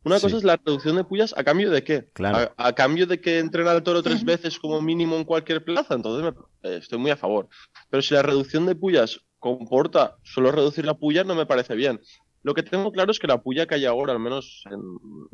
[0.03, 2.09] una cosa es la reducción de pullas a cambio de qué?
[2.13, 2.53] Claro.
[2.57, 6.33] A, cambio de que entrena al toro tres veces como mínimo en cualquier plaza, entonces
[6.63, 7.47] eh, estoy muy a favor.
[7.89, 12.01] Pero si la reducción de pullas comporta solo reducir la puya, no me parece bien.
[12.43, 14.81] Lo que tengo claro es que la puya que hay ahora, al menos en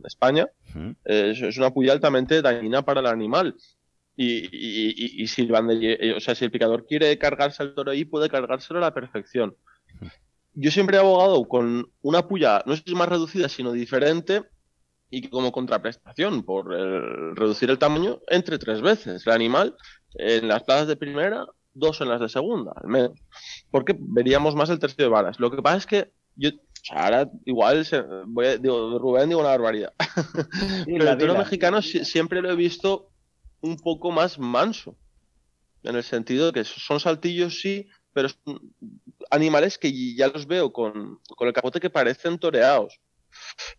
[0.05, 0.47] España,
[1.05, 3.55] es, una puya altamente dañina para el animal.
[4.15, 8.79] Y, si, el o sea, si el picador quiere cargarse al toro ahí, puede cargárselo
[8.79, 9.55] a la perfección.
[10.53, 14.43] Yo siempre he abogado con una puya, no es más reducida, sino diferente,
[15.09, 19.25] y como contraprestación por reducir el tamaño entre tres veces.
[19.25, 19.75] El animal
[20.15, 23.19] en las plazas de primera, dos en las de segunda, al menos.
[23.71, 25.39] Porque veríamos más el tercio de balas.
[25.39, 26.51] Lo que pasa es que yo,
[26.91, 27.85] ahora igual
[28.27, 29.93] voy a, digo, Rubén digo una barbaridad.
[30.85, 33.09] Pero el toro mexicano siempre lo he visto
[33.61, 34.95] un poco más manso.
[35.81, 38.59] En el sentido de que son saltillos, sí, pero son
[39.29, 42.99] animales que ya los veo con, con el capote que parecen toreados.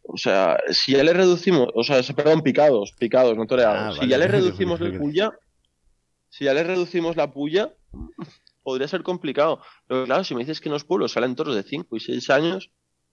[0.03, 3.97] O sea, si ya le reducimos, o sea, perdón, picados, picados, no toreados.
[3.97, 5.33] Ah, si ya le reducimos la puya,
[6.29, 7.75] si ya le reducimos la puya,
[8.63, 9.61] podría ser complicado.
[9.87, 12.31] Pero claro, si me dices que en los pueblos salen toros de 5 y 6
[12.31, 12.71] años,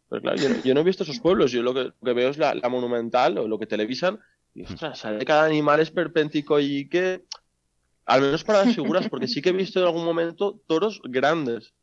[0.09, 3.37] pero claro, yo, no he visto esos pueblos, yo lo que, veo es la, monumental
[3.37, 4.19] o lo que televisan,
[4.53, 7.25] y ostras, sale cada animal esperpéntico y que,
[8.05, 11.73] al menos para las figuras, porque sí que he visto en algún momento toros grandes.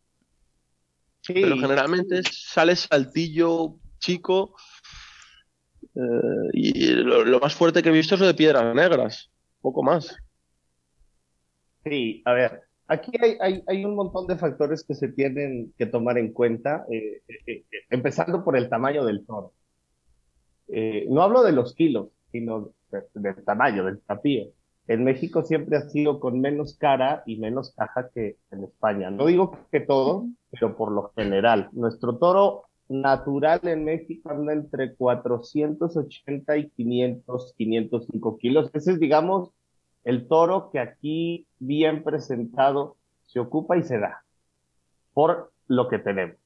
[1.27, 4.55] Pero generalmente sale saltillo chico,
[5.95, 10.17] eh, y lo, más fuerte que he visto es lo de piedras negras, poco más.
[11.85, 16.33] Sí, a ver, Aquí hay, un montón de factores que se tienen que tomar en
[16.33, 19.55] cuenta, eh, eh, eh, empezando por el tamaño del toro.
[21.09, 22.73] no hablo de los kilos, sino
[23.15, 24.49] del tamaño, del tapío.
[24.87, 29.11] En México siempre ha sido con menos cara y menos caja que en España.
[29.11, 31.71] No digo que todo, pero por lo general.
[31.73, 38.71] Nuestro toro natural en México anda entre 480 y 500, 505 kilos.
[38.75, 39.51] Ese es, digamos,
[40.05, 44.23] el toro que aquí bien presentado se ocupa y se da
[45.15, 46.37] por lo que tenemos.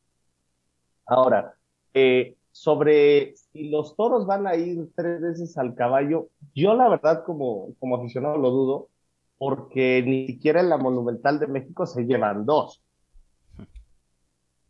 [1.07, 1.55] Ahora,
[1.93, 7.25] eh, sobre si los toros van a ir tres veces al caballo, yo la verdad
[7.25, 8.89] como, como aficionado lo dudo,
[9.37, 12.81] porque ni siquiera en la Monumental de México se llevan dos.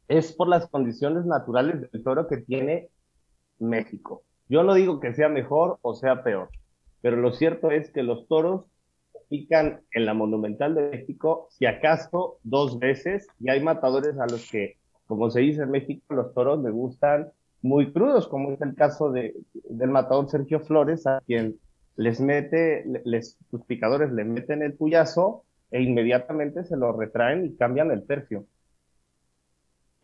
[0.09, 2.89] Es por las condiciones naturales del toro que tiene
[3.59, 4.23] México.
[4.49, 6.49] Yo no digo que sea mejor o sea peor,
[7.03, 8.65] pero lo cierto es que los toros
[9.29, 14.51] pican en la Monumental de México, si acaso dos veces, y hay matadores a los
[14.51, 17.31] que, como se dice en México, los toros me gustan
[17.63, 19.35] muy crudos, como es el caso de,
[19.69, 21.59] del matador Sergio Flores, a quien
[21.97, 27.57] les mete, les, sus picadores le meten el puyazo e inmediatamente se lo retraen y
[27.57, 28.47] cambian el tercio.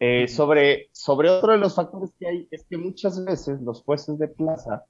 [0.00, 4.18] Eh, sobre, sobre otro de los factores que hay es que muchas veces los jueces
[4.18, 4.84] de plaza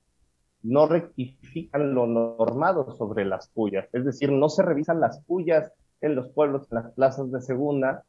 [0.62, 6.14] no rectifican lo normado sobre las pullas, es decir, no se revisan las pullas en
[6.14, 8.04] los pueblos, en las plazas de segunda,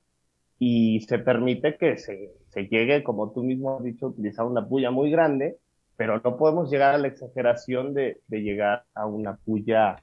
[0.59, 2.31] y se permite que se,
[2.69, 5.57] llegue, como tú mismo has dicho, a utilizar una puya muy grande,
[5.97, 10.01] pero no podemos llegar a la exageración de, llegar a una puya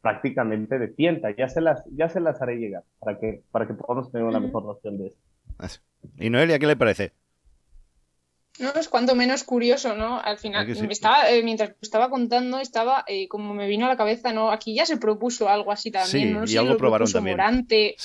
[0.00, 1.34] prácticamente de tienta.
[1.36, 4.40] Ya se las, ya se las haré llegar para que, para que podamos tener una
[4.40, 5.80] mejor noción de eso.
[6.18, 7.12] ¿Y Noelia qué le parece?
[8.58, 10.18] No, es cuanto menos curioso, ¿no?
[10.18, 14.32] Al final, estaba, eh, mientras estaba contando, estaba eh, como me vino a la cabeza,
[14.32, 14.50] ¿no?
[14.50, 16.44] Aquí ya se propuso algo así también, ¿no?
[16.46, 17.36] y algo probaron también.
[17.36, 17.96] Morante.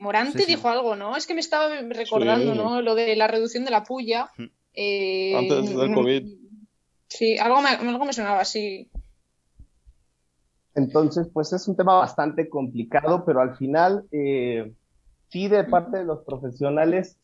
[0.00, 1.16] Morante dijo algo, ¿no?
[1.16, 2.80] Es que me estaba recordando, ¿no?
[2.80, 4.30] Lo de la reducción de la puya.
[4.74, 6.26] Eh, Antes del COVID.
[7.06, 8.90] Sí, algo me, algo me sonaba así.
[10.74, 16.24] Entonces, pues es un tema bastante complicado, pero al final, sí, de parte de los
[16.24, 17.18] profesionales,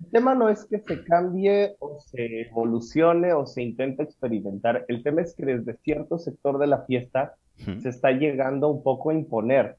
[0.00, 4.84] el tema no es que se cambie o se evolucione o se intente experimentar.
[4.88, 7.36] El tema es que desde cierto sector de la fiesta
[7.80, 9.76] se está llegando un poco a imponer.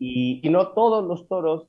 [0.00, 1.68] Y, no todos los toros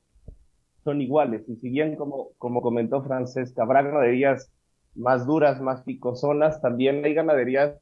[0.82, 1.42] son iguales.
[1.48, 4.50] Y si bien, como, como comentó Francesca, habrá ganaderías
[4.94, 7.76] más duras, más picosonas, también hay ganaderías,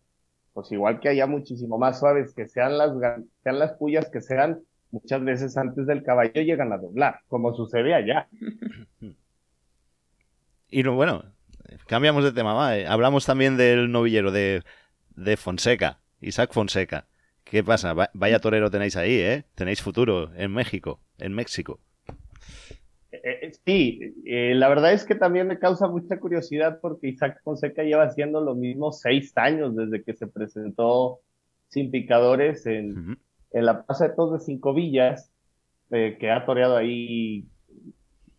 [0.53, 2.91] pues igual que haya muchísimo más suaves, que sean las,
[3.45, 7.95] sean las pullas que sean, muchas veces antes del caballo llegan a doblar, como sucede
[7.95, 8.29] allá.
[10.73, 11.25] Y bueno,
[11.89, 12.77] cambiamos de tema.
[12.77, 14.63] Eh, hablamos también del novillero de,
[15.17, 17.09] de Fonseca, Isaac Fonseca.
[17.45, 17.95] ¿Qué pasa?
[18.15, 19.45] Vaya torero tenéis ahí, ¿eh?
[19.55, 21.81] Tenéis futuro en México, en México.
[23.13, 27.83] Eh, eh, sí, la verdad es que también me causa mucha curiosidad porque Isaac Fonseca
[27.83, 31.21] lleva haciendo lo mismo seis años desde que se presentó
[31.69, 33.19] sin picadores en,
[33.53, 35.31] en la Plaza de Todos de Cinco Villas
[35.91, 37.49] eh, que ha toreado ahí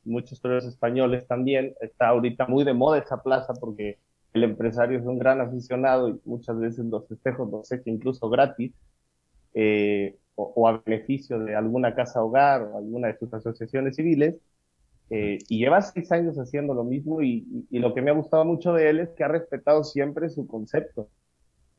[0.05, 1.73] muchos toreros españoles también.
[1.81, 3.97] Está ahorita muy de moda esa plaza porque
[4.33, 8.71] el empresario es un gran aficionado y muchas veces los festejos los echa incluso gratis
[9.53, 14.39] eh, o, a beneficio de alguna casa hogar o alguna de sus asociaciones civiles.
[15.09, 18.45] Eh, y lleva seis años haciendo lo mismo y, y, lo que me ha gustado
[18.45, 21.09] mucho de él es que ha respetado siempre su concepto.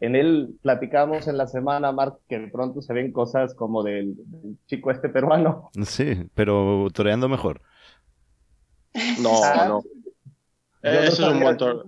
[0.00, 4.16] En él platicamos en la semana, Mark, que de pronto se ven cosas como del,
[4.16, 5.70] del chico este peruano.
[5.84, 7.62] Sí, pero toreando mejor.
[9.20, 9.82] No, Ah, no.
[10.82, 11.84] Eso es un buen toro.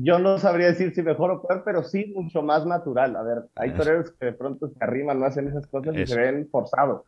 [0.00, 3.16] Yo no sabría decir si mejor o peor, pero sí mucho más natural.
[3.16, 3.78] A ver, hay Eso.
[3.78, 7.02] toreros que de pronto se arriman, no hacen esas cosas y se ven forzados.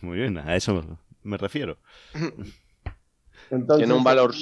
[0.00, 1.78] Muy bien, a eso me refiero.
[3.50, 4.32] Entonces, Tiene un valor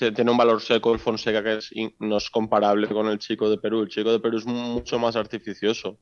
[0.00, 3.18] eh, tiene un valor seco el Fonseca que es in- no es comparable con el
[3.18, 3.82] chico de Perú.
[3.82, 5.98] El chico de Perú es mucho más artificioso.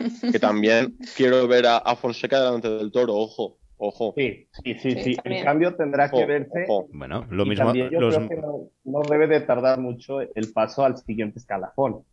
[0.32, 4.14] Que también quiero ver a, a Fonseca delante del toro, ojo, ojo.
[4.16, 5.16] Sí, sí, sí, Sí, sí.
[5.24, 6.66] El cambio tendrá que verse.
[6.68, 6.88] ojo.
[6.92, 7.64] Bueno, lo y mismo.
[7.66, 11.38] también yo los- creo que no, no debe de tardar mucho el paso al siguiente
[11.38, 12.04] escalafón.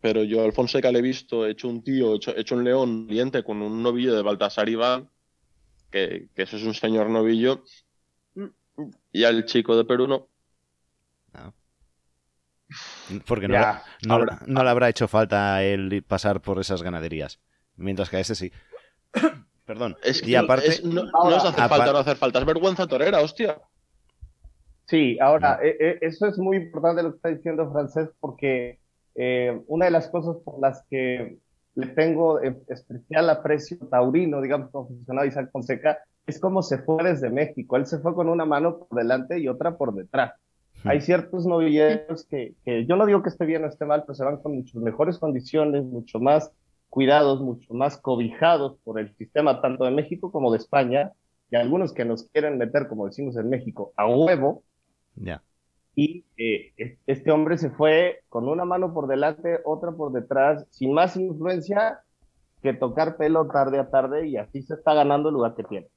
[0.00, 3.42] Pero yo al Fonseca le he visto hecho un tío, hecho, hecho un león valiente
[3.42, 5.08] con un novillo de Baltasar Iván,
[5.90, 7.64] que, que eso es un señor novillo.
[9.10, 10.28] Y al chico de Perú no.
[13.26, 13.56] Porque no,
[14.46, 17.40] no le habrá hecho falta el pasar por esas ganaderías.
[17.80, 18.52] Mientras que a ese sí.
[19.64, 19.96] Perdón.
[20.02, 20.66] Es que y aparte.
[20.68, 23.58] es- no, no es hacer falta no hacer falta, es vergüenza torera, hostia.
[24.86, 28.80] Sí, ahora, eh, eh, eso es muy importante lo que está diciendo Francés, porque
[29.14, 31.38] eh, una de las cosas por las que
[31.76, 36.78] le tengo eh, especial aprecio taurino, digamos, como aficionado a Isaac Fonseca, es cómo se
[36.78, 37.76] fue desde México.
[37.76, 40.32] Él se fue con una mano por delante y otra por detrás.
[40.84, 44.14] Hay ciertos novilleros que, que yo no digo que esté bien o esté mal, pero
[44.14, 46.50] se van con muchas mejores condiciones, mucho más
[46.90, 51.12] cuidados, mucho más cobijados por el sistema tanto de México como de España,
[51.50, 54.64] y algunos que nos quieren meter, como decimos en México, a huevo,
[55.16, 55.42] Ya.
[55.94, 60.66] y eh, es- este hombre se fue con una mano por delante, otra por detrás,
[60.70, 62.00] sin más influencia
[62.62, 65.88] que tocar pelo tarde a tarde, y así se está ganando el lugar que tiene.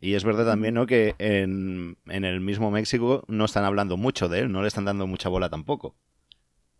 [0.00, 0.86] Y es verdad también, ¿no?
[0.86, 4.84] Que en, en el mismo México no están hablando mucho de él, no le están
[4.86, 5.94] dando mucha bola tampoco.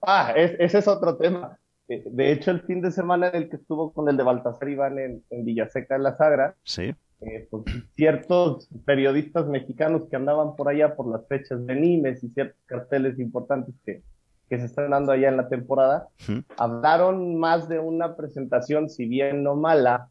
[0.03, 1.59] Ah, es- ese es otro tema.
[1.91, 4.69] Eh, De hecho, el fin de semana en el que estuvo con el de Baltasar
[4.69, 6.95] Iván en, en Villaseca de la Sagra, Sí.
[7.21, 7.65] eh, pues,
[7.97, 13.19] ciertos periodistas mexicanos que andaban por allá por las fechas de Nimes y ciertos carteles
[13.19, 14.03] importantes que,
[14.49, 16.09] que se están dando allá en la temporada,
[16.57, 20.09] hablaron más de una presentación, si bien no mala,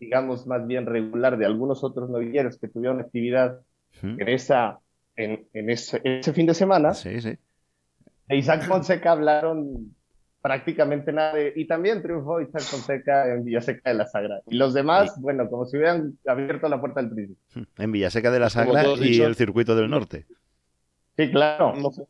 [0.00, 3.60] digamos más bien regular, de algunos otros novilleros que tuvieron actividad
[4.02, 4.78] en, esa,
[5.16, 6.94] en, en ese, ese fin de semana.
[6.94, 7.36] Sí, sí.
[8.28, 9.94] De Isaac Fonseca hablaron
[10.42, 14.40] prácticamente nada de- y también triunfó Isaac Fonseca en Villaseca de la Sagra.
[14.46, 17.40] Y los demás, bueno, como si hubieran abierto la puerta del príncipe.
[17.78, 19.26] En Villaseca de la Sagra y dicho.
[19.26, 20.26] el Circuito del Norte.
[21.16, 21.74] Sí, claro.
[21.74, 22.04] No sé.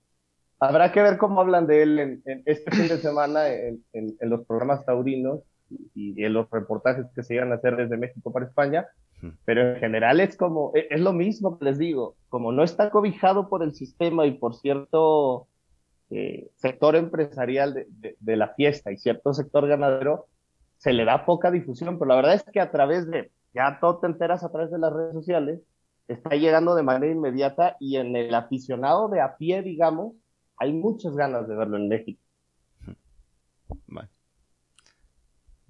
[0.61, 4.17] Habrá que ver cómo hablan de él en, en este fin de semana en, en-
[4.21, 5.41] en los programas taurinos
[5.95, 8.87] y, y en los reportajes que se iban a hacer desde México para España.
[9.23, 9.31] Hmm.
[9.45, 12.91] Pero en general es como, e- es lo mismo que les digo, como no está
[12.91, 15.47] cobijado por el sistema y por cierto
[16.11, 20.27] eh, sector empresarial de, de- de la fiesta y cierto sector ganadero,
[20.79, 23.99] se le da poca difusión, pero la verdad es que a través de, ya todo
[23.99, 25.61] te enteras a través de las redes sociales,
[26.07, 30.15] está llegando de manera inmediata y en el aficionado de a pie, digamos,
[30.57, 32.21] hay muchas ganas de verlo en México.
[33.87, 34.09] Vale.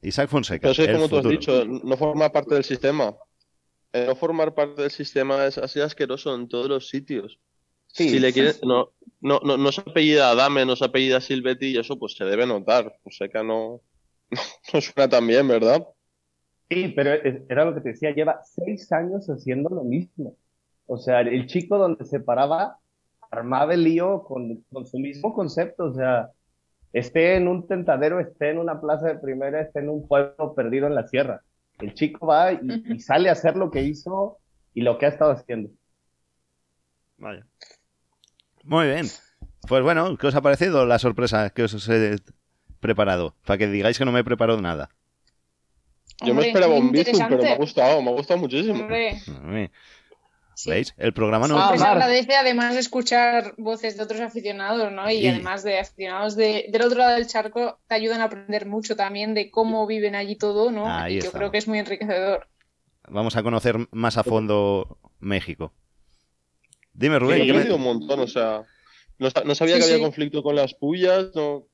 [0.03, 0.63] Isaac Fonseca.
[0.63, 3.15] Pero sí, el como tú has dicho, no forma parte del sistema.
[3.93, 7.41] El no formar parte del sistema es así asqueroso en todos los sitios.
[7.99, 8.11] Sí.
[8.11, 11.79] Si le quieren, no, no, no, no se apellida Adame, no se apellida Silvetti y
[11.79, 12.95] eso pues se debe notar.
[13.03, 13.81] Fonseca no,
[14.73, 15.85] no suena tan bien, ¿verdad?
[16.71, 17.11] Sí, pero
[17.49, 20.37] era lo que te decía, lleva seis años haciendo lo mismo.
[20.87, 22.79] O sea, el chico donde se paraba,
[23.33, 25.87] armaba el lío con, con su mismo concepto.
[25.87, 26.31] O sea,
[26.93, 30.87] esté en un tentadero, esté en una plaza de primera, esté en un pueblo perdido
[30.87, 31.43] en la sierra.
[31.81, 34.39] El chico va y, y sale a hacer lo que hizo
[34.73, 35.71] y lo que ha estado haciendo.
[37.17, 37.45] Vaya.
[38.65, 39.07] Muy bien.
[39.69, 42.17] Pues bueno, ¿qué os ha parecido la sorpresa que os he
[42.81, 43.35] preparado?
[43.45, 44.91] Para que digáis que no me he preparado nada.
[46.21, 48.81] Yo me Hombre, esperaba muy un Bizum, pero me ha gustado, me ha gustado muchísimo.
[48.81, 49.21] Hombre,
[50.55, 50.71] sí.
[50.71, 50.93] ¿Veis?
[50.97, 51.57] El programa no.
[51.57, 51.81] Ah, Marc.
[51.83, 55.09] agradece además de escuchar voces de otros aficionados, ¿no?
[55.09, 58.67] Y, Y- además de aficionados de- del otro lado del charco, te ayudan a aprender
[58.67, 60.93] mucho también de cómo viven allí todo, ¿no?
[60.93, 62.49] Ahí y yo creo que es muy enriquecedor.
[63.09, 65.73] Vamos a conocer más a fondo México.
[66.99, 67.39] Dime, Sí, Rubén.
[67.39, 68.63] yo ¿qué he me- aprendido un montón, o sea,
[69.19, 70.03] no, no sabía Sí, que había sí.
[70.05, 71.67] conflicto con las pullas, no.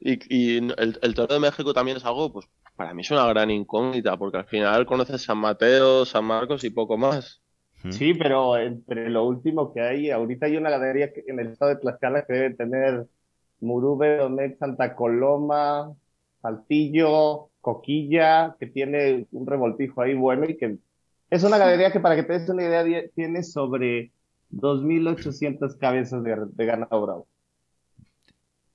[0.00, 2.46] Y, y el, el toro de México también es algo, pues,
[2.76, 6.70] para mí es una gran incógnita, porque al final conoces San Mateo, San Marcos y
[6.70, 7.42] poco más.
[7.90, 11.80] Sí, pero entre lo último que hay, ahorita hay una galería en el estado de
[11.80, 13.06] Tlaxcala que debe tener
[13.60, 15.94] Murube, Domecq, Santa Coloma,
[16.42, 20.78] Saltillo, Coquilla, que tiene un revoltijo ahí bueno y que
[21.30, 22.84] es una galería que para que te des una idea
[23.14, 24.12] tiene sobre
[24.52, 27.26] 2.800 cabezas de, de ganado bravo.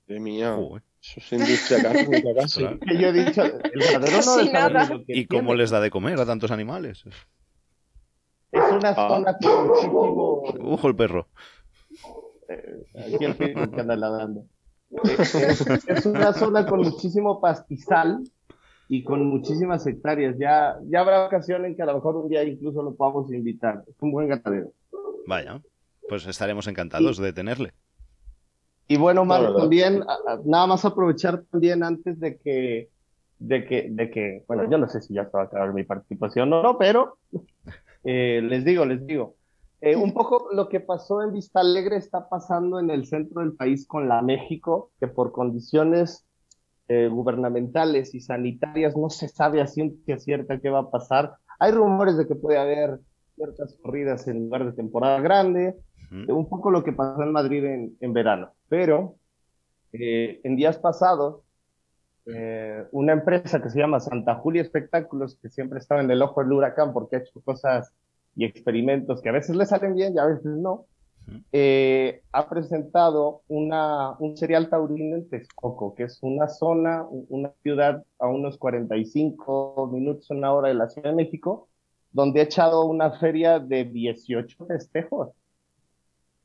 [0.06, 0.56] De mía.
[1.02, 2.64] Eso es industria casi.
[2.80, 3.52] Que yo he dicho, el
[3.92, 4.88] ganadero no Casi nada.
[4.88, 7.04] lo que ¿Y cómo les da de comer a tantos animales?
[8.52, 9.08] Es una Ah.
[9.08, 10.42] zona con muchísimo...
[10.60, 11.26] Ujo el perro.
[12.48, 14.40] eh, aquí el pitbull que anda ladrando.
[14.90, 18.22] Eh, Es, es una zona con muchísimo pastizal
[18.88, 20.36] y con muchísimas hectáreas.
[20.38, 23.82] Ya, ya habrá ocasiones en que a lo mejor un día incluso lo podamos invitar.
[23.88, 24.72] Es un buen ganadero.
[25.26, 25.60] Vaya,
[26.08, 27.72] pues estaremos encantados de tenerle.
[28.86, 29.60] Y bueno, Marco, verdad.
[29.60, 30.04] también,
[30.44, 32.90] nada más aprovechar también antes de que,
[33.38, 35.84] de que, de que, bueno, yo no sé si ya se va a acabar mi
[35.84, 37.16] participación o no, pero
[38.04, 39.36] eh, les digo, les digo,
[39.80, 43.54] eh, un poco lo que pasó en Vista Alegre está pasando en el centro del
[43.54, 46.26] país con la México, que por condiciones
[46.88, 51.34] eh, gubernamentales y sanitarias no se sabe a ciencia cierta qué va a pasar.
[51.58, 53.00] Hay rumores de que puede haber
[53.34, 55.76] ciertas corridas en lugar de temporada grande,
[56.10, 56.36] Ujú.
[56.36, 58.52] un poco lo que pasó en Madrid en, en verano.
[58.68, 59.16] Pero
[59.92, 61.42] eh, en días pasados,
[62.26, 66.42] eh, una empresa que se llama Santa Julia Espectáculos, que siempre estaba en el ojo
[66.42, 67.92] del huracán porque ha hecho cosas
[68.36, 70.86] y experimentos que a veces le salen bien y a veces no,
[71.52, 78.04] eh, ha presentado una, un cereal taurino en Texcoco, que es una zona, una ciudad
[78.18, 81.68] a unos 45 minutos, una hora de la Ciudad de México,
[82.14, 85.28] donde ha echado una feria de 18 festejos.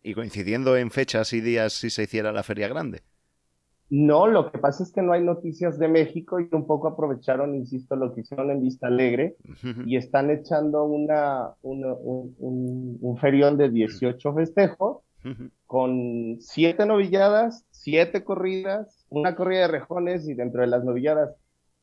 [0.03, 3.01] Y coincidiendo en fechas y días si se hiciera la feria grande.
[3.91, 7.55] No, lo que pasa es que no hay noticias de México y un poco aprovecharon,
[7.55, 9.35] insisto, lo que hicieron en Vista Alegre
[9.87, 14.99] y están echando una, una- un, un, un ferión de 18 festejos
[15.65, 21.31] con siete novilladas, siete corridas, una corrida de rejones y dentro de las novilladas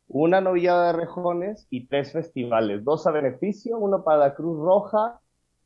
[0.08, 5.20] una novillada de rejones y tres festivales, dos a beneficio, uno para la Cruz Roja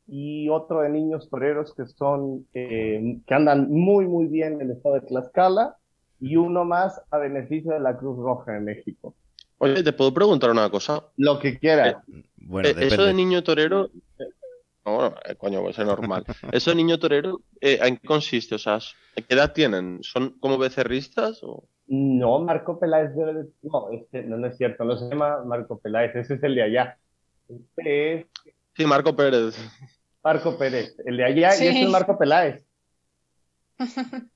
[0.07, 4.71] y otro de niños toreros que son, eh, que andan muy, muy bien en el
[4.71, 5.77] estado de Tlaxcala
[6.19, 9.15] y uno más a beneficio de la Cruz Roja de México.
[9.59, 11.03] Oye, ¿te puedo preguntar una cosa?
[11.17, 12.03] Lo que quiera.
[12.37, 13.89] Bueno, Eh, Eso de niño torero.
[14.17, 14.25] eh,
[14.83, 16.25] no, bueno, eh, coño, pues es normal.
[16.51, 18.55] Eso de niño torero, eh, ¿en qué consiste?
[18.55, 18.79] O sea,
[19.15, 19.99] ¿qué edad tienen?
[20.01, 21.43] ¿Son como becerristas?
[21.43, 21.63] O...
[21.87, 25.77] No, Marco Peláez debe de- No, este, no, no es cierto, no se llama Marco
[25.79, 26.97] Peláez, ese es el de allá.
[27.49, 28.25] Este es
[28.75, 29.55] Sí, Marco Pérez.
[30.23, 31.65] Marco Pérez, el de allá Sí.
[31.65, 32.63] y este es Marco Peláez.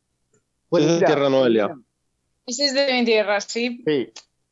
[0.67, 1.75] Pues Ese es mira, Tierra Noelia.
[2.47, 3.81] Ese es de mi tierra, sí.
[3.85, 4.11] Sí,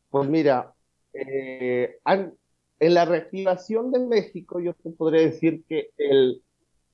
[0.10, 0.72] pues mira,
[1.12, 1.98] eh,
[2.80, 6.42] en la reactivación de México yo te podría decir que el,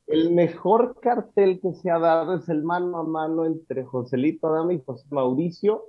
[0.10, 4.74] el mejor cartel que se ha dado es el mano a mano entre Joselito Adame
[4.74, 5.86] y José Mauricio.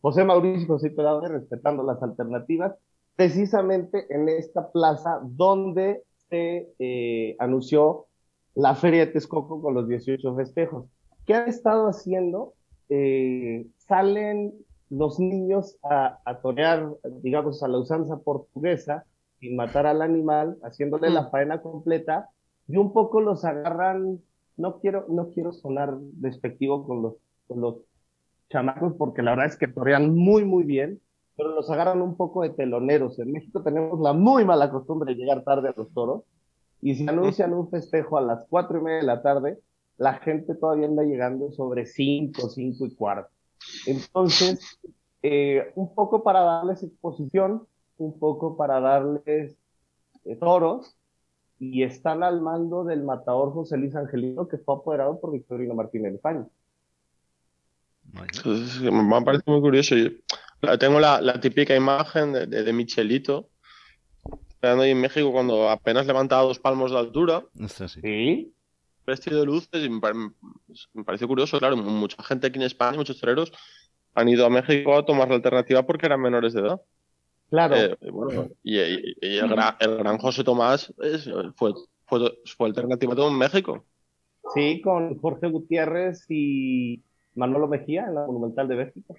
[0.00, 2.76] José Mauricio y Joselito Adame respetando las alternativas,
[3.16, 8.06] precisamente en esta plaza donde se eh, anunció
[8.54, 10.86] la Feria de Texcoco con los 18 festejos.
[11.26, 12.54] ¿Qué han estado haciendo?
[12.88, 14.54] Eh, salen
[14.88, 19.04] los niños a, a torear, digamos, a la usanza portuguesa,
[19.40, 22.30] sin matar al animal, haciéndole la faena completa,
[22.68, 24.20] y un poco los agarran,
[24.56, 27.14] no quiero, no quiero sonar despectivo con los,
[27.46, 27.76] con los
[28.50, 31.00] chamacos, porque la verdad es que torean muy, muy bien,
[31.36, 33.18] pero los agarran un poco de teloneros.
[33.18, 36.22] En México tenemos la muy mala costumbre de llegar tarde a los toros,
[36.82, 39.58] y si anuncian un festejo a las cuatro y media de la tarde,
[39.98, 43.30] la gente todavía anda llegando sobre cinco, cinco y cuarto.
[43.86, 44.78] Entonces,
[45.22, 47.66] eh, un poco para darles exposición,
[47.98, 49.56] un poco para darles
[50.24, 50.96] eh, toros,
[51.58, 56.14] y están al mando del matador José Luis Angelino, que fue apoderado por Victorino Martínez
[56.14, 56.46] España.
[58.14, 59.94] Entonces, me parece muy curioso.
[59.96, 63.48] Yo tengo la, la típica imagen de, de, de Michelito,
[64.48, 67.44] esperando ahí en México cuando apenas levantaba dos palmos de altura.
[68.00, 68.52] Sí,
[69.06, 70.16] vestido de luces, y me, pare-
[70.94, 73.52] me pareció curioso, claro, mucha gente aquí en España, muchos toreros,
[74.14, 76.80] han ido a México a tomar la alternativa porque eran menores de edad.
[77.50, 77.76] Claro.
[77.76, 81.72] Eh, y bueno, y, y- y el, gran, el gran José Tomás es- fue,
[82.06, 83.84] fue, fue alternativa todo en México.
[84.54, 87.02] Sí, con Jorge Gutiérrez y
[87.34, 89.16] Manolo Mejía en la Monumental de México.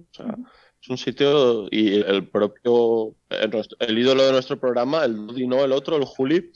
[0.00, 0.34] O sea,
[0.80, 5.72] es un sitio y el propio, el, ídolo de nuestro programa, el Dudi, no el
[5.72, 6.50] otro, el Juli,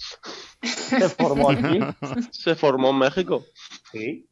[0.62, 1.78] Se formó aquí.
[2.32, 3.44] se formó en México.
[3.92, 4.26] Sí.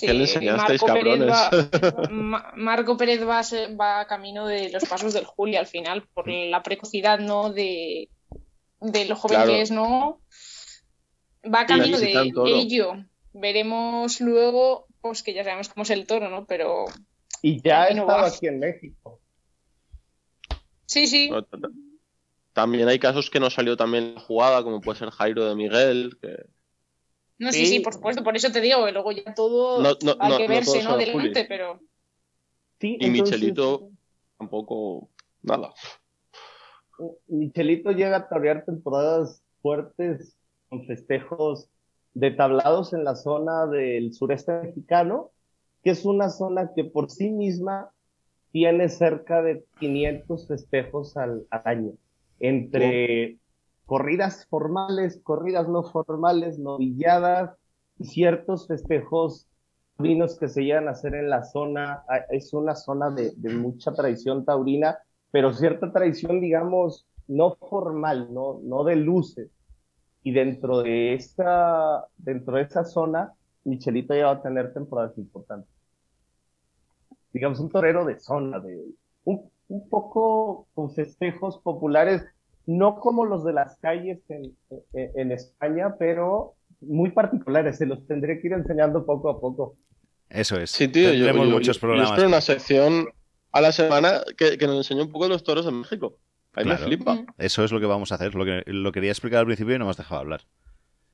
[0.00, 1.32] ¿Qué le enseñasteis, cabrones?
[2.10, 3.42] Marco Pérez va,
[3.80, 7.52] va camino de los pasos del Juli al final, por la precocidad, ¿no?
[7.52, 8.08] De,
[8.80, 10.20] de lo joven que es, ¿no?
[11.44, 12.94] Va camino de ello.
[13.32, 16.46] Veremos luego, pues que ya sabemos cómo es el toro, ¿no?
[16.46, 16.86] Pero.
[17.42, 19.20] Y ya ha estado aquí en México.
[20.86, 21.30] Sí, sí.
[22.52, 26.16] También hay casos que no salió también la jugada, como puede ser Jairo de Miguel,
[26.20, 26.46] que
[27.38, 29.84] no, sí, sí, por supuesto, por eso te digo, que luego ya todo
[30.20, 30.96] hay que verse, ¿no?
[30.96, 31.80] Delante, pero.
[32.80, 33.90] y Michelito
[34.38, 35.10] tampoco,
[35.42, 35.72] nada.
[37.26, 40.36] Michelito llega a torear temporadas fuertes
[40.68, 41.68] con festejos
[42.14, 45.32] de tablados en la zona del sureste mexicano,
[45.82, 47.90] que es una zona que por sí misma
[48.52, 51.92] tiene cerca de 500 festejos al, año,
[52.40, 53.36] entre
[53.86, 57.56] corridas formales, corridas no formales, novilladas
[57.98, 59.48] y ciertos festejos
[59.96, 62.02] taurinos que se llegan a hacer en la zona.
[62.30, 64.98] Es una zona de, mucha tradición taurina,
[65.30, 69.50] pero cierta tradición, digamos, no formal, no, de luces.
[70.22, 73.32] Y dentro de esta, dentro de esa zona,
[73.64, 75.70] Michelito ya va a tener temporadas importantes.
[77.32, 78.84] Digamos, un torero de zona, de
[79.68, 82.24] un poco con festejos populares
[82.66, 84.18] no como los de las calles
[84.92, 87.78] en, España, pero muy particulares.
[87.78, 89.76] Se los tendré que ir enseñando poco a poco.
[90.28, 90.70] Eso es.
[90.70, 92.10] Sí, tío, yo, muchos programas.
[92.10, 93.08] espero una sección
[93.52, 96.18] a la semana que, nos enseñe un poco de los toros de México.
[96.54, 97.24] Ahí me flipa.
[97.38, 98.34] Eso es lo que vamos a hacer.
[98.34, 100.42] Lo que lo quería explicar al principio y no me has dejado hablar.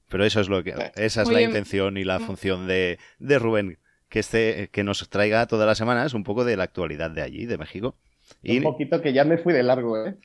[0.09, 0.93] Pero eso es lo que, eh.
[0.97, 3.79] esa es la intención y la función de, de Rubén,
[4.09, 7.47] que este, que nos traiga todas las semanas un poco de la actualidad de allí,
[7.47, 7.97] de México.
[8.43, 8.59] Y...
[8.59, 10.17] Un poquito que ya me fui de largo, ¿eh?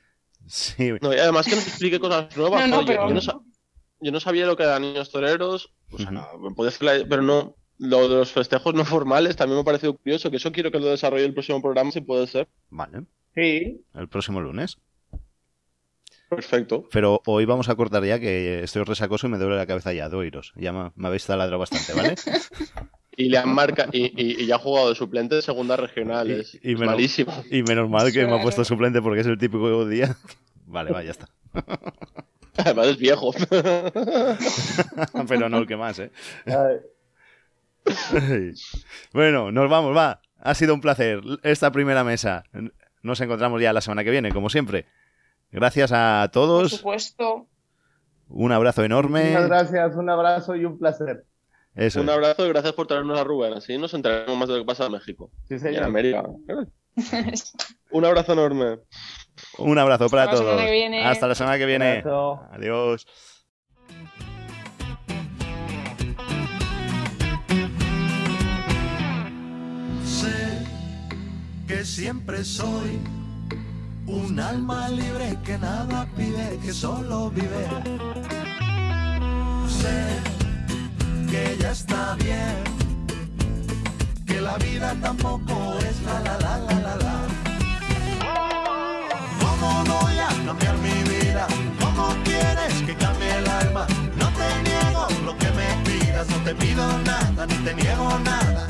[0.48, 0.92] Sí.
[1.00, 2.68] No, y además que nos explique cosas nuevas.
[4.00, 7.54] yo, no sabía lo que eran niños toreros, pero no.
[7.80, 10.80] Lo de los festejos no formales también me ha parecido curioso, que eso quiero que
[10.80, 12.48] lo desarrolle el próximo programa, si puede ser.
[12.70, 13.04] Vale.
[13.36, 13.84] Sí.
[13.94, 14.78] El próximo lunes.
[16.28, 16.88] Perfecto.
[16.90, 20.08] Pero hoy vamos a cortar ya que estoy resacoso y me duele la cabeza ya
[20.08, 20.52] de oíros.
[20.56, 22.16] Ya me, habéis taladrado bastante, ¿vale?
[23.18, 26.30] y le han marcado y, ya ha jugado de suplente de segunda regional.
[26.30, 27.32] Es, y, malísimo.
[27.50, 30.16] Y menos mal que me ha puesto suplente porque es el típico día.
[30.66, 31.28] Vale, va, ya está.
[32.58, 33.32] Además es viejo.
[35.28, 36.12] Pero no el que más, ¿eh?
[39.12, 40.20] bueno, nos vamos, va.
[40.38, 42.44] Ha sido un placer esta primera mesa.
[43.02, 44.86] Nos encontramos ya la semana que viene, como siempre.
[45.50, 46.70] Gracias a todos.
[46.70, 47.48] Por supuesto.
[48.28, 49.30] Un abrazo enorme.
[49.30, 51.24] Muchas gracias, un abrazo y un placer.
[51.96, 53.54] Un abrazo y gracias por traernos a Rubén.
[53.54, 55.30] Así nos enteraremos más de lo que pasa en México.
[55.48, 55.82] Sí, señor.
[55.82, 56.24] en América.
[57.92, 58.80] un abrazo enorme.
[59.58, 60.60] Un abrazo para todos.
[61.04, 62.02] Hasta la semana que viene.
[62.50, 63.06] Adiós.
[70.04, 70.66] Sé
[71.68, 72.98] que siempre soy
[74.06, 77.68] un alma libre que nada pide, que solo vive.
[79.68, 80.27] Sé
[81.30, 82.64] que ya está bien,
[84.26, 86.56] que la vida tampoco es la la la
[86.86, 87.16] la la.
[89.40, 91.46] ¿Cómo voy a cambiar mi vida?
[91.80, 93.86] ¿Cómo quieres que cambie el alma?
[94.16, 98.66] No te niego lo que me pidas, no te pido nada, ni te niego nada.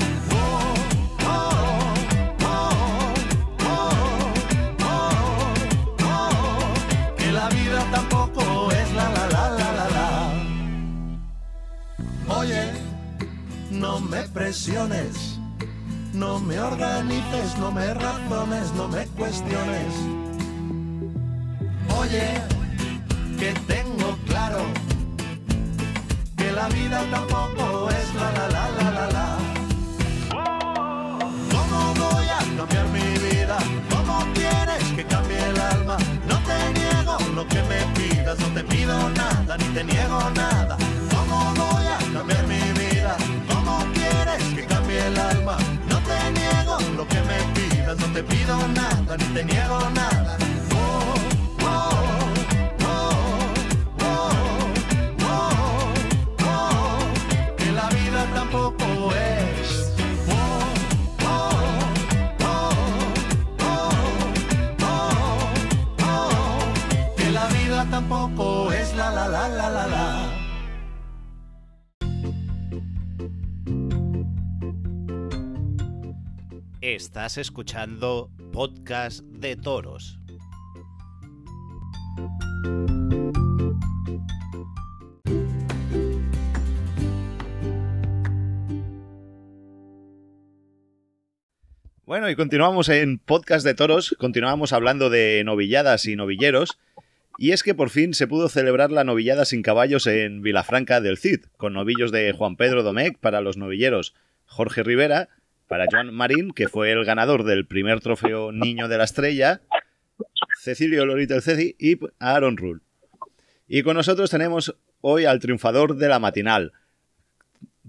[14.38, 15.40] Presiones,
[16.14, 19.92] no me organices, no me razones, no me cuestiones.
[21.98, 22.40] Oye,
[23.36, 24.60] que tengo claro
[26.36, 29.28] que la vida tampoco es la la la la la la.
[31.54, 33.58] ¿Cómo voy a cambiar mi vida?
[33.90, 35.96] ¿Cómo quieres que cambie el alma?
[36.28, 40.87] No te niego lo que me pidas, no te pido nada, ni te niego nada.
[48.18, 50.17] Te pido nada, ni te niego nada.
[76.90, 80.18] Estás escuchando Podcast de Toros.
[92.06, 96.78] Bueno, y continuamos en Podcast de Toros, continuamos hablando de novilladas y novilleros.
[97.36, 101.18] Y es que por fin se pudo celebrar la novillada sin caballos en Vilafranca del
[101.18, 104.14] Cid, con novillos de Juan Pedro Domecq para los novilleros
[104.46, 105.28] Jorge Rivera,
[105.68, 109.60] para Joan Marín, que fue el ganador del primer trofeo Niño de la Estrella,
[110.58, 112.82] Cecilio Lorito el Ceci y Aaron Rull.
[113.68, 116.72] Y con nosotros tenemos hoy al triunfador de la matinal,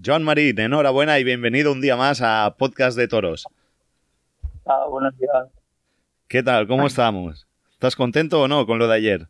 [0.04, 0.58] Joan Marín.
[0.60, 3.46] Enhorabuena y bienvenido un día más a Podcast de Toros.
[4.66, 5.48] Ah, buenos días.
[6.28, 6.66] ¿Qué tal?
[6.68, 7.46] ¿Cómo estamos?
[7.72, 9.28] ¿Estás contento o no con lo de ayer?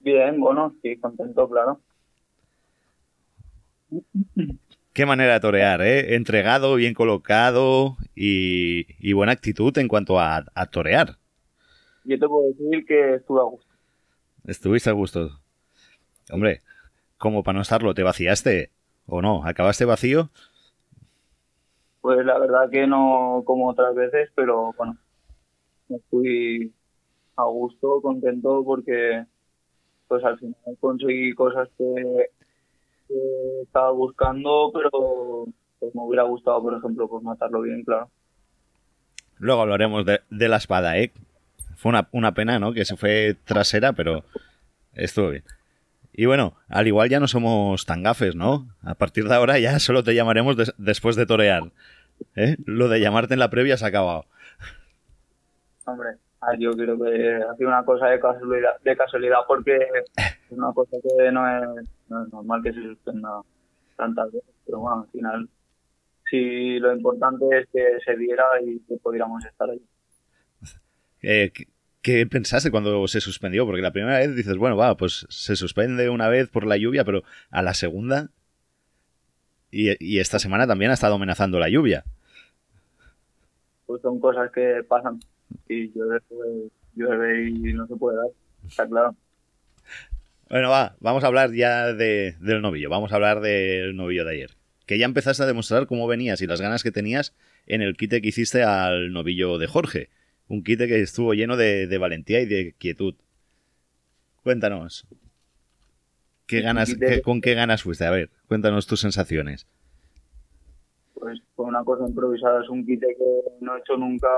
[0.00, 1.80] Bien, bueno, sí, contento, claro.
[4.96, 6.14] Qué manera de torear, ¿eh?
[6.14, 11.18] Entregado, bien colocado y, buena actitud en cuanto a, a, torear.
[12.04, 13.74] Yo te puedo decir que estuve a gusto.
[14.46, 15.38] Estuviste a gusto.
[16.32, 16.62] Hombre,
[17.18, 18.70] como para no estarlo, ¿te vaciaste
[19.04, 19.44] o no?
[19.44, 20.30] ¿Acabaste vacío?
[22.00, 24.96] Pues la verdad que no como otras veces, pero bueno,
[25.90, 26.72] me fui
[27.36, 29.26] a gusto, contento porque
[30.08, 32.30] pues al final conseguí cosas que,
[33.62, 35.46] estaba buscando, pero
[35.78, 38.10] pues me hubiera gustado, por ejemplo, pues matarlo bien, claro.
[39.38, 41.12] Luego hablaremos de, la espada, ¿eh?
[41.76, 42.72] Fue una, una, pena, ¿no?
[42.72, 44.24] Que se fue trasera, pero
[44.94, 45.44] estuvo bien.
[46.12, 48.66] Y bueno, al igual ya no somos tan gafes, ¿no?
[48.82, 51.64] A partir de ahora ya solo te llamaremos después de torear.
[52.34, 52.56] ¿eh?
[52.64, 54.24] Lo de llamarte en la previa se ha acabado.
[55.84, 56.16] Hombre,
[56.58, 59.76] yo creo que ha sido una cosa de casualidad, de casualidad porque
[60.16, 63.40] es una cosa que no es, normal que se suspenda
[63.96, 64.54] tantas veces.
[64.64, 65.48] Pero bueno, al final,
[66.30, 69.82] sí lo importante es que se diera y que pudiéramos estar ahí.
[71.22, 71.52] Eh,
[72.02, 73.66] ¿Qué pensaste cuando se suspendió?
[73.66, 77.04] Porque la primera vez dices, bueno, va, pues se suspende una vez por la lluvia,
[77.04, 78.30] pero a la segunda.
[79.72, 82.04] Y, esta semana también ha estado amenazando la lluvia.
[83.86, 85.18] Pues son cosas que pasan.
[85.68, 85.92] Y
[86.94, 88.28] llueve, y no se puede dar.
[88.66, 89.16] Está claro.
[90.48, 92.88] Bueno, va, vamos a hablar ya de, del novillo.
[92.88, 94.50] Vamos a hablar del novillo de ayer.
[94.86, 97.34] Que ya empezaste a demostrar cómo venías y las ganas que tenías
[97.66, 100.10] en el quite que hiciste al novillo de Jorge
[100.48, 103.14] un kit que estuvo lleno de, valentía y de quietud.
[104.42, 105.06] Cuéntanos.
[106.46, 108.04] ¿Qué ganas, ¿Con qué ganas fuiste?
[108.04, 109.66] A ver, cuéntanos tus sensaciones.
[111.14, 113.16] Pues fue una cosa improvisada, es un kit que
[113.60, 114.28] no he hecho nunca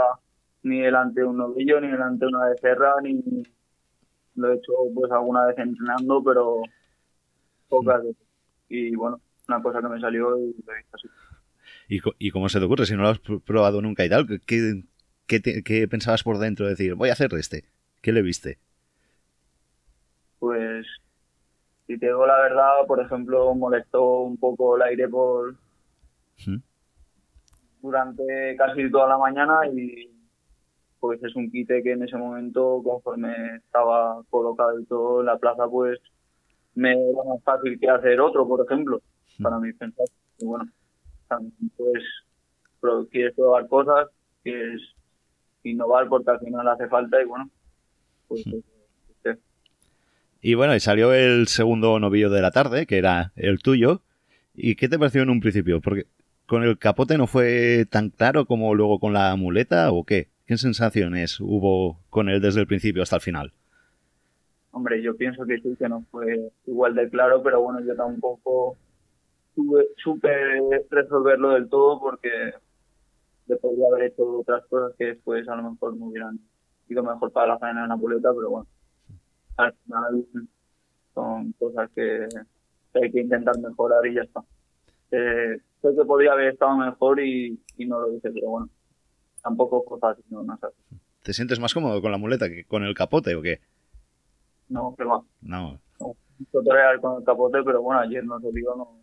[0.62, 3.42] ni delante de un novillo, ni delante de una becerra, ni
[4.38, 6.62] lo he hecho pues alguna vez entrenando, pero
[7.68, 8.26] pocas veces.
[8.68, 11.08] Y bueno, una cosa que me salió y lo he visto así.
[11.88, 12.86] ¿Y, ¿Y cómo se te ocurre?
[12.86, 14.82] Si no lo has probado nunca y tal, ¿qué,
[15.26, 16.66] ¿Qué, pensabas por dentro?
[16.66, 17.64] de Decir, voy a hacer este.
[18.00, 18.58] ¿Qué le viste?
[20.38, 20.86] Pues,
[21.86, 25.56] si te digo la verdad, por ejemplo, molestó un poco el aire por
[27.82, 30.10] durante casi toda la mañana y
[31.00, 35.38] pues es un quite que en ese momento, conforme estaba colocado y todo en la
[35.38, 35.98] plaza, pues
[36.74, 39.00] me era más fácil que hacer otro, por ejemplo,
[39.42, 40.06] para mí pensar.
[40.38, 40.64] Y bueno,
[41.28, 42.02] también pues
[43.10, 44.08] quieres probar cosas,
[44.42, 44.80] quieres
[45.64, 47.50] innovar porque al final hace falta y bueno,
[48.28, 48.64] pues, pues,
[49.22, 49.38] pues
[50.40, 54.02] Y bueno, y salió el segundo novillo de la tarde, que era el tuyo.
[54.54, 55.80] ¿Y qué te pareció en un principio?
[55.80, 56.06] Porque
[56.46, 60.28] con el capote no fue tan claro como luego con la muleta o qué?
[60.48, 63.52] ¿Qué sensaciones hubo con él desde el principio hasta el final?
[64.70, 68.78] Hombre, yo pienso que sí, que no fue igual de claro, pero bueno, yo tampoco
[69.98, 70.30] supe
[70.88, 72.30] resolverlo del todo porque
[73.44, 76.40] de podría haber hecho otras cosas que después a lo mejor me hubieran
[76.88, 78.66] ido mejor para la faena de Napoleta, pero bueno,
[79.58, 80.26] al final
[81.12, 82.26] son cosas que,
[82.94, 84.40] hay que intentar mejorar y ya está.
[85.10, 88.70] Eh, creo que podría haber estado mejor y, no lo hice, pero bueno,
[89.48, 90.58] tampoco fácil, no, no
[91.22, 93.60] ¿Te sientes más cómodo con la muleta que con el capote o qué?
[94.68, 95.80] No, pero no.
[96.00, 96.16] No,
[96.52, 96.66] con
[97.18, 99.00] el capote, pero bueno, ayer no se dio, no,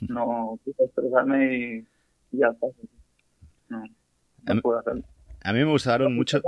[0.08, 1.86] no quise expresarme
[2.32, 2.66] y ya está
[5.44, 6.40] a, mí, me gustaron mucho.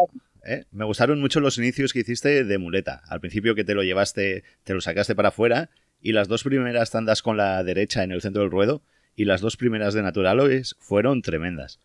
[0.44, 0.64] ¿eh?
[0.70, 3.02] Me gustaron mucho los inicios que hiciste de muleta.
[3.08, 5.70] Al principio que te lo llevaste, te lo sacaste para afuera
[6.02, 8.82] y las dos primeras tandas con la derecha en el centro del ruedo
[9.16, 11.80] y las dos primeras de naturales fueron tremendas.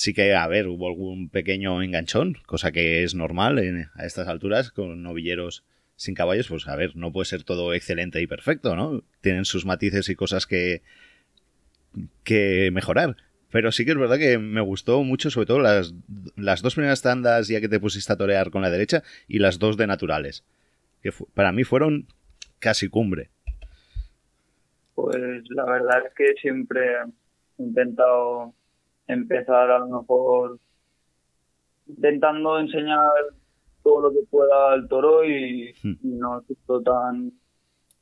[0.00, 3.58] Sí que, a ver, hubo algún pequeño enganchón, cosa que es normal
[3.94, 5.62] a estas alturas con novilleros
[5.94, 9.04] sin caballos, pues a ver, no puede ser todo excelente y perfecto, ¿no?
[9.20, 10.80] Tienen sus matices y cosas que,
[12.24, 13.14] que mejorar.
[13.50, 15.92] Pero sí que es verdad que me gustó mucho, sobre todo las,
[16.34, 19.58] las dos primeras tandas ya que te pusiste a torear con la derecha y las
[19.58, 20.46] dos de naturales.
[21.02, 22.06] Que para mí fueron
[22.58, 23.28] casi cumbre.
[24.94, 28.54] Pues la verdad es que siempre he intentado
[29.12, 30.58] empezar a lo mejor
[31.86, 33.00] intentando enseñar
[33.82, 35.92] todo lo que pueda al toro y, Hmm.
[36.02, 37.32] y no esto tan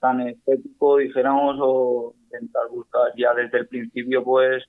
[0.01, 4.65] tan estético dijéramos o intentar buscar ya desde el principio pues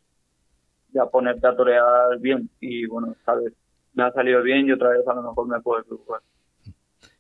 [0.94, 3.54] ya ponerte a torear bien y bueno sabes
[3.94, 6.22] me ha salido bien y otra vez a lo mejor me puedo equivocar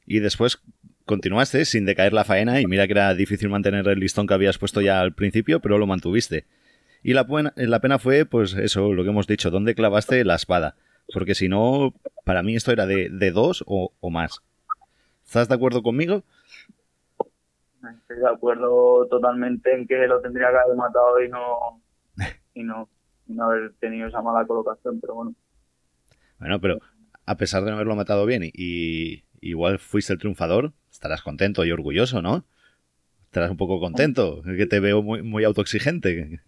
[0.07, 0.59] Y después
[1.05, 4.57] continuaste sin decaer la faena y mira que era difícil mantener el listón que habías
[4.57, 6.45] puesto ya al principio, pero lo mantuviste.
[7.03, 10.35] Y la, pena, la pena fue, pues eso, lo que hemos dicho, dónde clavaste la
[10.35, 10.75] espada.
[11.13, 11.93] Porque si no,
[12.25, 14.41] para mí esto era de, de dos o, o más.
[15.25, 16.23] ¿Estás de acuerdo conmigo?
[18.01, 21.81] estoy de acuerdo totalmente en que lo tendría que haber matado y no
[22.53, 22.89] y no,
[23.27, 25.35] y no haber tenido esa mala colocación pero bueno
[26.39, 26.79] Bueno, pero
[27.25, 31.63] a pesar de no haberlo matado bien y, y igual fuiste el triunfador, estarás contento
[31.63, 32.45] y orgulloso, ¿no?
[33.25, 36.41] Estarás un poco contento, que te veo muy, muy autoexigente.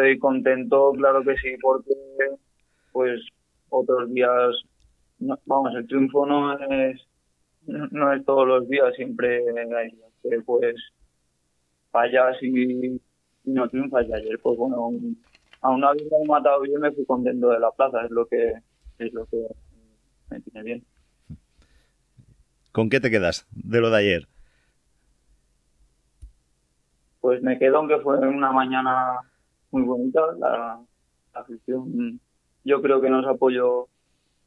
[0.00, 1.92] Estoy contento claro que sí porque
[2.92, 3.20] pues
[3.68, 4.50] otros días
[5.18, 7.00] no- vamos el triunfo no es
[7.66, 9.42] no es todos los días siempre
[9.76, 9.90] hay
[10.22, 10.76] que pues
[11.90, 13.00] fallas y, y
[13.44, 15.22] no triunfas y ayer pues bueno aún,
[15.60, 18.54] aún habiendo matado bien me fui contento de la plaza es lo que
[18.98, 19.46] es lo que
[20.30, 20.84] me tiene bien
[22.72, 24.28] ¿Con qué te quedas de lo de ayer?
[27.20, 29.18] pues me quedo aunque fue una mañana
[29.70, 30.80] muy bonita la,
[31.34, 32.20] la afición
[32.64, 33.86] yo creo que nos apoyó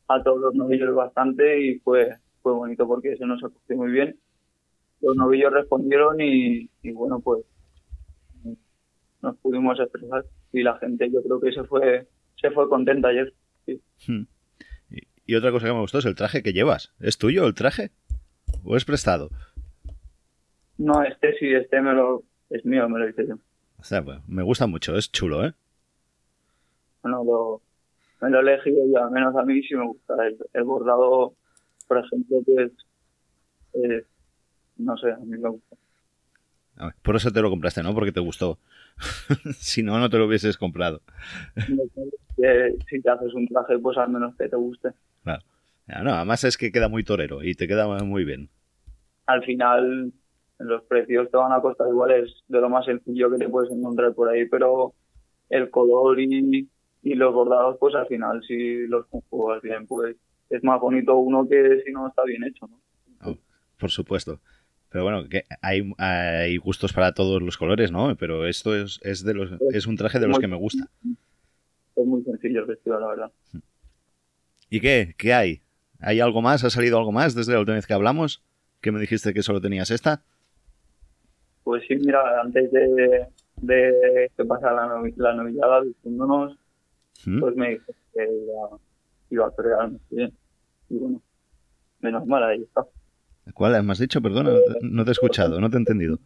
[0.07, 4.17] a todos los novillos bastante y fue fue bonito porque se nos acogió muy bien
[5.01, 7.45] los novillos respondieron y, y bueno pues
[9.21, 12.07] nos pudimos expresar y la gente yo creo que se fue
[12.39, 13.33] se fue contenta ayer
[13.65, 13.81] sí.
[14.07, 14.23] Hmm.
[14.89, 16.93] Y, y otra cosa que me gustó es el traje que llevas.
[16.99, 17.91] ¿Es tuyo el traje?
[18.65, 19.29] ¿O es prestado?
[20.77, 23.35] no este sí este me lo es mío me lo hice yo
[23.83, 25.53] O sea, pues, me gusta mucho, es chulo, ¿eh?
[27.01, 27.61] bueno, lo,
[28.21, 30.13] me lo he elegido yo, al menos a mí sí me gusta.
[30.25, 31.33] El, el bordado,
[31.85, 32.71] por ejemplo, que es,
[33.73, 34.05] eh,
[34.77, 35.75] no sé, a mí me gusta.
[36.77, 37.93] A ver, Por eso te lo compraste, ¿no?
[37.93, 38.57] Porque te gustó.
[39.57, 41.01] si no, no te lo hubieses comprado.
[42.89, 44.91] Si te haces un traje, pues al menos que te guste.
[45.23, 45.43] Claro.
[45.87, 48.49] Ah, No, además es que queda muy torero y te queda muy bien.
[49.25, 50.13] Al final,
[50.59, 54.13] los precios te van a costar iguales de lo más sencillo que te puedes encontrar
[54.13, 54.93] por ahí, pero
[55.49, 56.69] el color y,
[57.01, 60.15] y los bordados, pues al final, si los conjugas bien, pues
[60.49, 62.79] es más bonito uno que si no está bien hecho, ¿no?
[63.23, 63.37] Oh,
[63.79, 64.39] por supuesto.
[64.89, 68.15] Pero bueno, que hay, hay gustos para todos los colores, ¿no?
[68.15, 70.87] Pero esto es, es, de los, es un traje de los que me gusta.
[71.95, 73.31] Es muy sencillo el vestido, la verdad.
[74.69, 75.15] ¿Y qué?
[75.17, 75.61] ¿Qué hay?
[75.99, 76.63] ¿Hay algo más?
[76.63, 78.43] ¿Ha salido algo más desde la última vez que hablamos?
[78.81, 80.23] ¿Que me dijiste que solo tenías esta?
[81.63, 83.27] Pues sí, mira, antes de,
[83.57, 86.57] de que pasara la, novi- la novillada, diciéndonos,
[87.25, 87.39] ¿Mm?
[87.39, 88.79] pues me dijo que iba,
[89.29, 90.37] iba a torear muy bien.
[90.89, 91.21] Y bueno,
[92.01, 92.85] menos mal, ahí está.
[93.53, 94.21] ¿Cuál me has dicho?
[94.21, 96.17] Perdona, no te he escuchado, no te he entendido.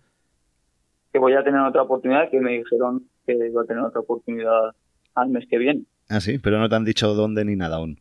[1.12, 4.76] Que voy a tener otra oportunidad, que me dijeron que iba a tener otra oportunidad
[5.16, 5.84] al mes que viene.
[6.10, 8.00] Ah, sí, pero no te han dicho dónde ni nada aún.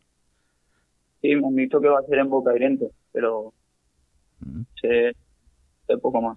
[1.22, 3.52] Sí, me han dicho que va a ser en Boca Irente, pero
[4.40, 4.62] Mm.
[4.82, 5.16] sé,
[5.86, 6.36] sé poco más.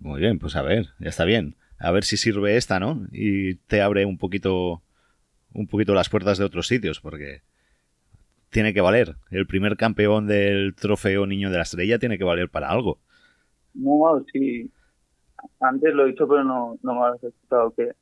[0.00, 1.54] Muy bien, pues a ver, ya está bien.
[1.78, 3.06] A ver si sirve esta, ¿no?
[3.12, 4.82] Y te abre un poquito,
[5.54, 7.42] un poquito las puertas de otros sitios, porque
[8.50, 9.16] tiene que valer.
[9.30, 12.98] El primer campeón del trofeo Niño de la Estrella tiene que valer para algo.
[13.74, 14.70] No, sí,
[15.60, 17.92] antes lo he dicho, pero no, no me has escuchado que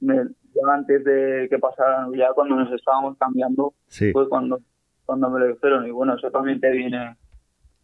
[0.00, 4.12] me, ya antes de que pasara la novillada, cuando nos estábamos cambiando, Sí.
[4.12, 4.60] fue cuando,
[5.04, 5.86] cuando me lo dijeron.
[5.86, 7.16] Y bueno, eso también te viene,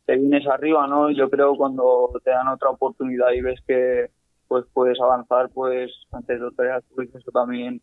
[0.06, 1.10] te vienes arriba, ¿no?
[1.10, 4.10] Yo creo cuando te dan otra oportunidad y ves que
[4.48, 7.80] pues puedes avanzar, pues antes de otra pues eso también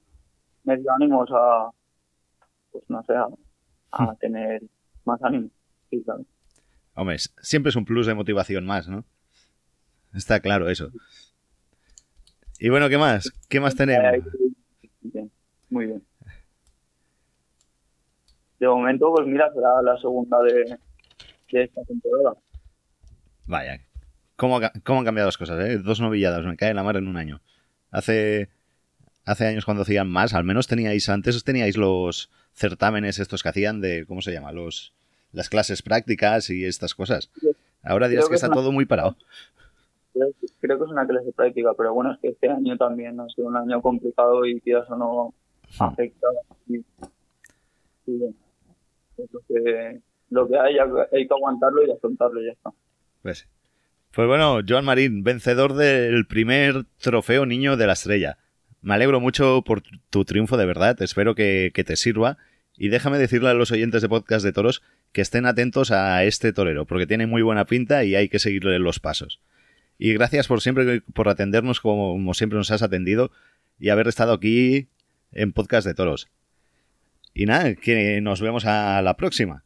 [0.64, 1.72] me dio ánimos a,
[2.72, 3.28] pues no sé, a,
[3.92, 4.62] a tener
[5.06, 5.50] más ánimo.
[5.90, 6.24] Sí, claro.
[6.96, 9.04] Hombre, siempre es un plus de motivación más, ¿no?
[10.14, 10.90] Está claro eso.
[12.60, 13.32] Y bueno, ¿qué más?
[13.48, 14.24] ¿Qué más tenemos?
[15.02, 15.32] Bien,
[15.70, 16.04] muy bien.
[18.60, 20.78] De momento, pues mira, será la segunda de,
[21.52, 22.36] de esta temporada.
[23.46, 23.82] Vaya,
[24.36, 25.78] ¿cómo, cómo han cambiado las cosas, eh?
[25.80, 27.42] Dos novilladas, me cae la mar en un año.
[27.92, 28.50] Hace,
[29.26, 33.82] hace años cuando hacían más, al menos teníais, antes teníais los certámenes estos que hacían
[33.82, 34.52] de, ¿cómo se llama?
[34.52, 34.94] Los,
[35.32, 37.32] las clases prácticas y estas cosas.
[37.82, 39.16] Ahora dirás Creo que que está una- todo muy parado.
[40.14, 40.28] Creo,
[40.60, 43.48] creo que es una clase práctica, pero bueno, es que este año también ha sido
[43.48, 45.34] un año complicado y quizás o no
[45.80, 46.28] afecta.
[46.68, 46.78] Y,
[48.08, 48.24] y
[49.18, 52.72] es lo que, lo que hay, hay que aguantarlo y afrontarlo y ya está.
[53.22, 53.48] Pues,
[54.12, 58.38] pues bueno, Joan Marín, vencedor del primer trofeo Niño de la Estrella.
[58.82, 61.02] me alegro mucho por tu triunfo, de verdad.
[61.02, 62.38] Espero que, que te sirva.
[62.78, 64.82] Y déjame decirle a los oyentes de Podcast de Toros
[65.12, 68.80] que estén atentos a este torero, porque tiene muy buena pinta y hay que seguirle
[68.80, 69.42] los pasos.
[69.98, 73.32] Y gracias por siempre por atendernos como, siempre nos has atendido
[73.80, 74.88] y haber estado aquí
[75.32, 76.30] en Podcast de Toros.
[77.34, 79.64] Y nada, que nos vemos a la próxima.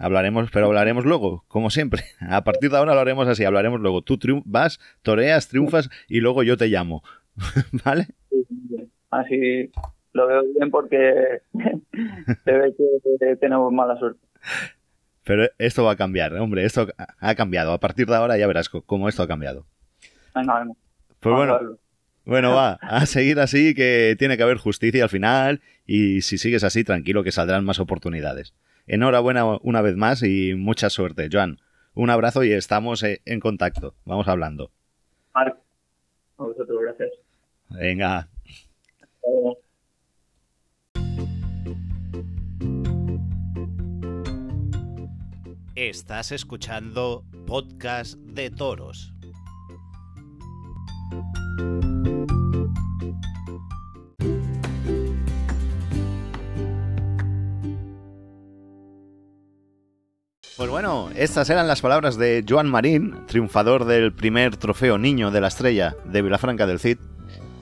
[0.00, 2.04] Hablaremos, pero hablaremos luego, como siempre.
[2.20, 4.00] A partir de ahora lo haremos así, hablaremos luego.
[4.00, 7.02] Tú vas, toreas, triunfas y luego yo te llamo.
[7.84, 8.08] ¿Vale?
[9.10, 9.70] Así
[10.14, 11.42] lo veo bien porque
[12.44, 12.74] se ve
[13.20, 14.20] que tenemos mala suerte.
[15.24, 17.72] Pero esto va a cambiar, hombre, esto ha cambiado.
[17.72, 19.66] A partir de ahora ya verás cómo esto ha cambiado.
[20.32, 21.78] Pues bueno,
[22.24, 26.64] bueno, va, a seguir así, que tiene que haber justicia al final y si sigues
[26.64, 28.54] así, tranquilo, que saldrán más oportunidades.
[28.86, 31.58] Enhorabuena una vez más y mucha suerte, Joan.
[31.94, 33.94] Un abrazo y estamos eh, en contacto.
[34.04, 34.70] Vamos hablando.
[35.34, 35.56] Marc,
[36.38, 37.10] a vosotros, gracias.
[37.70, 38.28] Venga.
[45.74, 49.14] Estás escuchando Podcast de Toros.
[60.60, 65.40] Pues bueno, estas eran las palabras de Joan Marín, triunfador del primer trofeo Niño de
[65.40, 66.98] la Estrella de Vilafranca del Cid,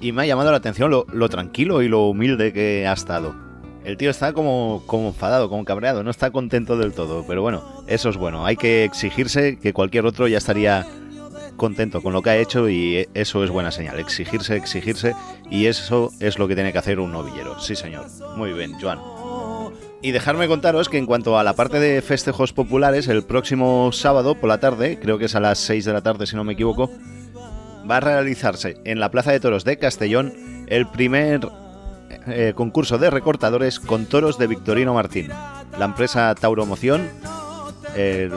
[0.00, 3.36] y me ha llamado la atención lo, lo tranquilo y lo humilde que ha estado
[3.84, 7.24] el tío está como, como enfadado, como cabreado, no está contento del todo.
[7.26, 8.44] Pero bueno, eso es bueno.
[8.44, 10.84] Hay que exigirse que cualquier otro ya estaría
[11.56, 13.98] contento con lo que ha hecho y eso es buena señal.
[14.00, 15.14] Exigirse, exigirse
[15.50, 17.60] y eso es lo que tiene que hacer un novillero.
[17.60, 18.06] Sí, señor.
[18.36, 18.98] Muy bien, Joan.
[20.00, 24.36] Y dejarme contaros que en cuanto a la parte de festejos populares, el próximo sábado
[24.36, 26.52] por la tarde, creo que es a las 6 de la tarde si no me
[26.52, 26.90] equivoco,
[27.88, 30.32] va a realizarse en la Plaza de Toros de Castellón
[30.68, 31.48] el primer
[32.26, 35.28] eh, concurso de recortadores con toros de Victorino Martín.
[35.78, 37.08] La empresa Tauromoción
[37.96, 38.30] eh,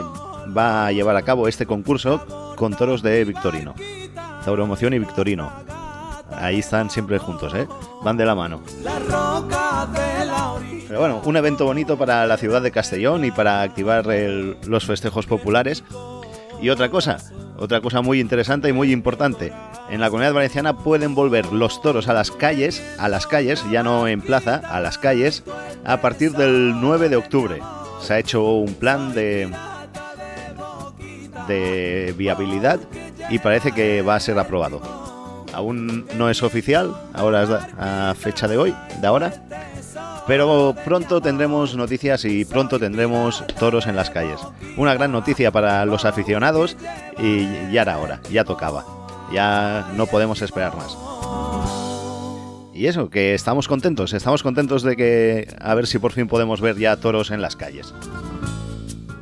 [0.56, 3.74] va a llevar a cabo este concurso con toros de Victorino.
[4.44, 5.52] Tauromoción y Victorino.
[6.36, 7.68] Ahí están siempre juntos, ¿eh?
[8.02, 8.62] Van de la mano.
[10.92, 14.04] Pero bueno, un evento bonito para la ciudad de Castellón y para activar
[14.66, 15.84] los festejos populares.
[16.60, 17.16] Y otra cosa,
[17.56, 19.54] otra cosa muy interesante y muy importante.
[19.88, 23.82] En la comunidad valenciana pueden volver los toros a las calles, a las calles, ya
[23.82, 25.44] no en plaza, a las calles,
[25.82, 27.62] a partir del 9 de octubre.
[28.02, 29.50] Se ha hecho un plan de,
[31.48, 32.80] de viabilidad
[33.30, 34.82] y parece que va a ser aprobado.
[35.54, 39.32] Aún no es oficial, ahora es a fecha de hoy, de ahora,
[40.26, 44.40] pero pronto tendremos noticias y pronto tendremos toros en las calles.
[44.76, 46.76] Una gran noticia para los aficionados
[47.18, 48.84] y ya era hora, ya tocaba.
[49.32, 50.96] Ya no podemos esperar más.
[52.74, 56.60] Y eso, que estamos contentos, estamos contentos de que a ver si por fin podemos
[56.60, 57.94] ver ya toros en las calles.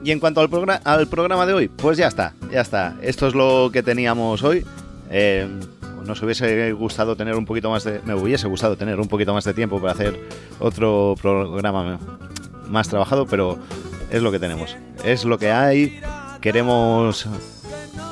[0.02, 2.96] Y en cuanto al, al programa de hoy, pues ya está, ya está.
[3.02, 4.64] Esto es lo que teníamos hoy.
[5.10, 5.46] Eh,
[6.04, 8.00] nos hubiese gustado tener un poquito más de.
[8.04, 10.20] Me hubiese gustado tener un poquito más de tiempo para hacer
[10.58, 11.98] otro programa
[12.68, 13.58] más trabajado, pero
[14.10, 14.76] es lo que tenemos.
[15.04, 16.00] Es lo que hay.
[16.40, 17.28] Queremos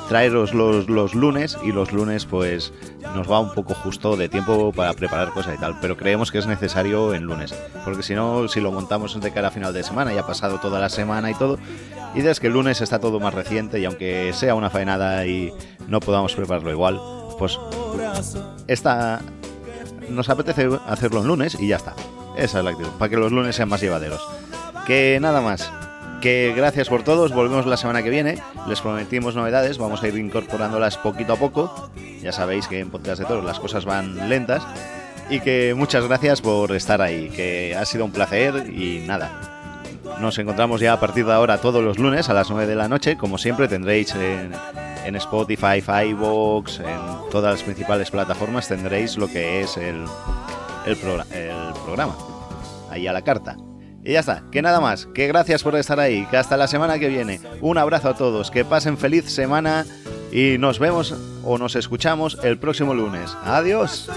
[0.09, 2.73] traeros los, los lunes y los lunes pues
[3.15, 6.39] nos va un poco justo de tiempo para preparar cosas y tal, pero creemos que
[6.39, 7.53] es necesario en lunes,
[7.85, 10.59] porque si no, si lo montamos de cara a final de semana, ya ha pasado
[10.59, 11.59] toda la semana y todo,
[12.15, 15.53] y es que el lunes está todo más reciente y aunque sea una faenada y
[15.87, 16.99] no podamos prepararlo igual,
[17.39, 17.57] pues
[18.67, 19.21] esta
[20.09, 21.95] nos apetece hacerlo en lunes y ya está.
[22.35, 24.21] Esa es la actitud, para que los lunes sean más llevaderos.
[24.85, 25.71] Que nada más.
[26.21, 28.37] Que gracias por todos, volvemos la semana que viene.
[28.67, 31.89] Les prometimos novedades, vamos a ir incorporándolas poquito a poco.
[32.21, 34.61] Ya sabéis que en Podcast de Toros las cosas van lentas.
[35.29, 39.58] Y que muchas gracias por estar ahí, que ha sido un placer y nada.
[40.19, 42.87] Nos encontramos ya a partir de ahora todos los lunes a las 9 de la
[42.87, 43.17] noche.
[43.17, 44.51] Como siempre tendréis en,
[45.05, 50.05] en Spotify, iVoox, en todas las principales plataformas tendréis lo que es el,
[50.85, 50.97] el,
[51.33, 52.15] el programa.
[52.91, 53.55] Ahí a la carta.
[54.03, 56.99] Y ya está, que nada más, que gracias por estar ahí, que hasta la semana
[56.99, 57.39] que viene.
[57.61, 59.85] Un abrazo a todos, que pasen feliz semana
[60.31, 63.35] y nos vemos o nos escuchamos el próximo lunes.
[63.43, 64.09] Adiós.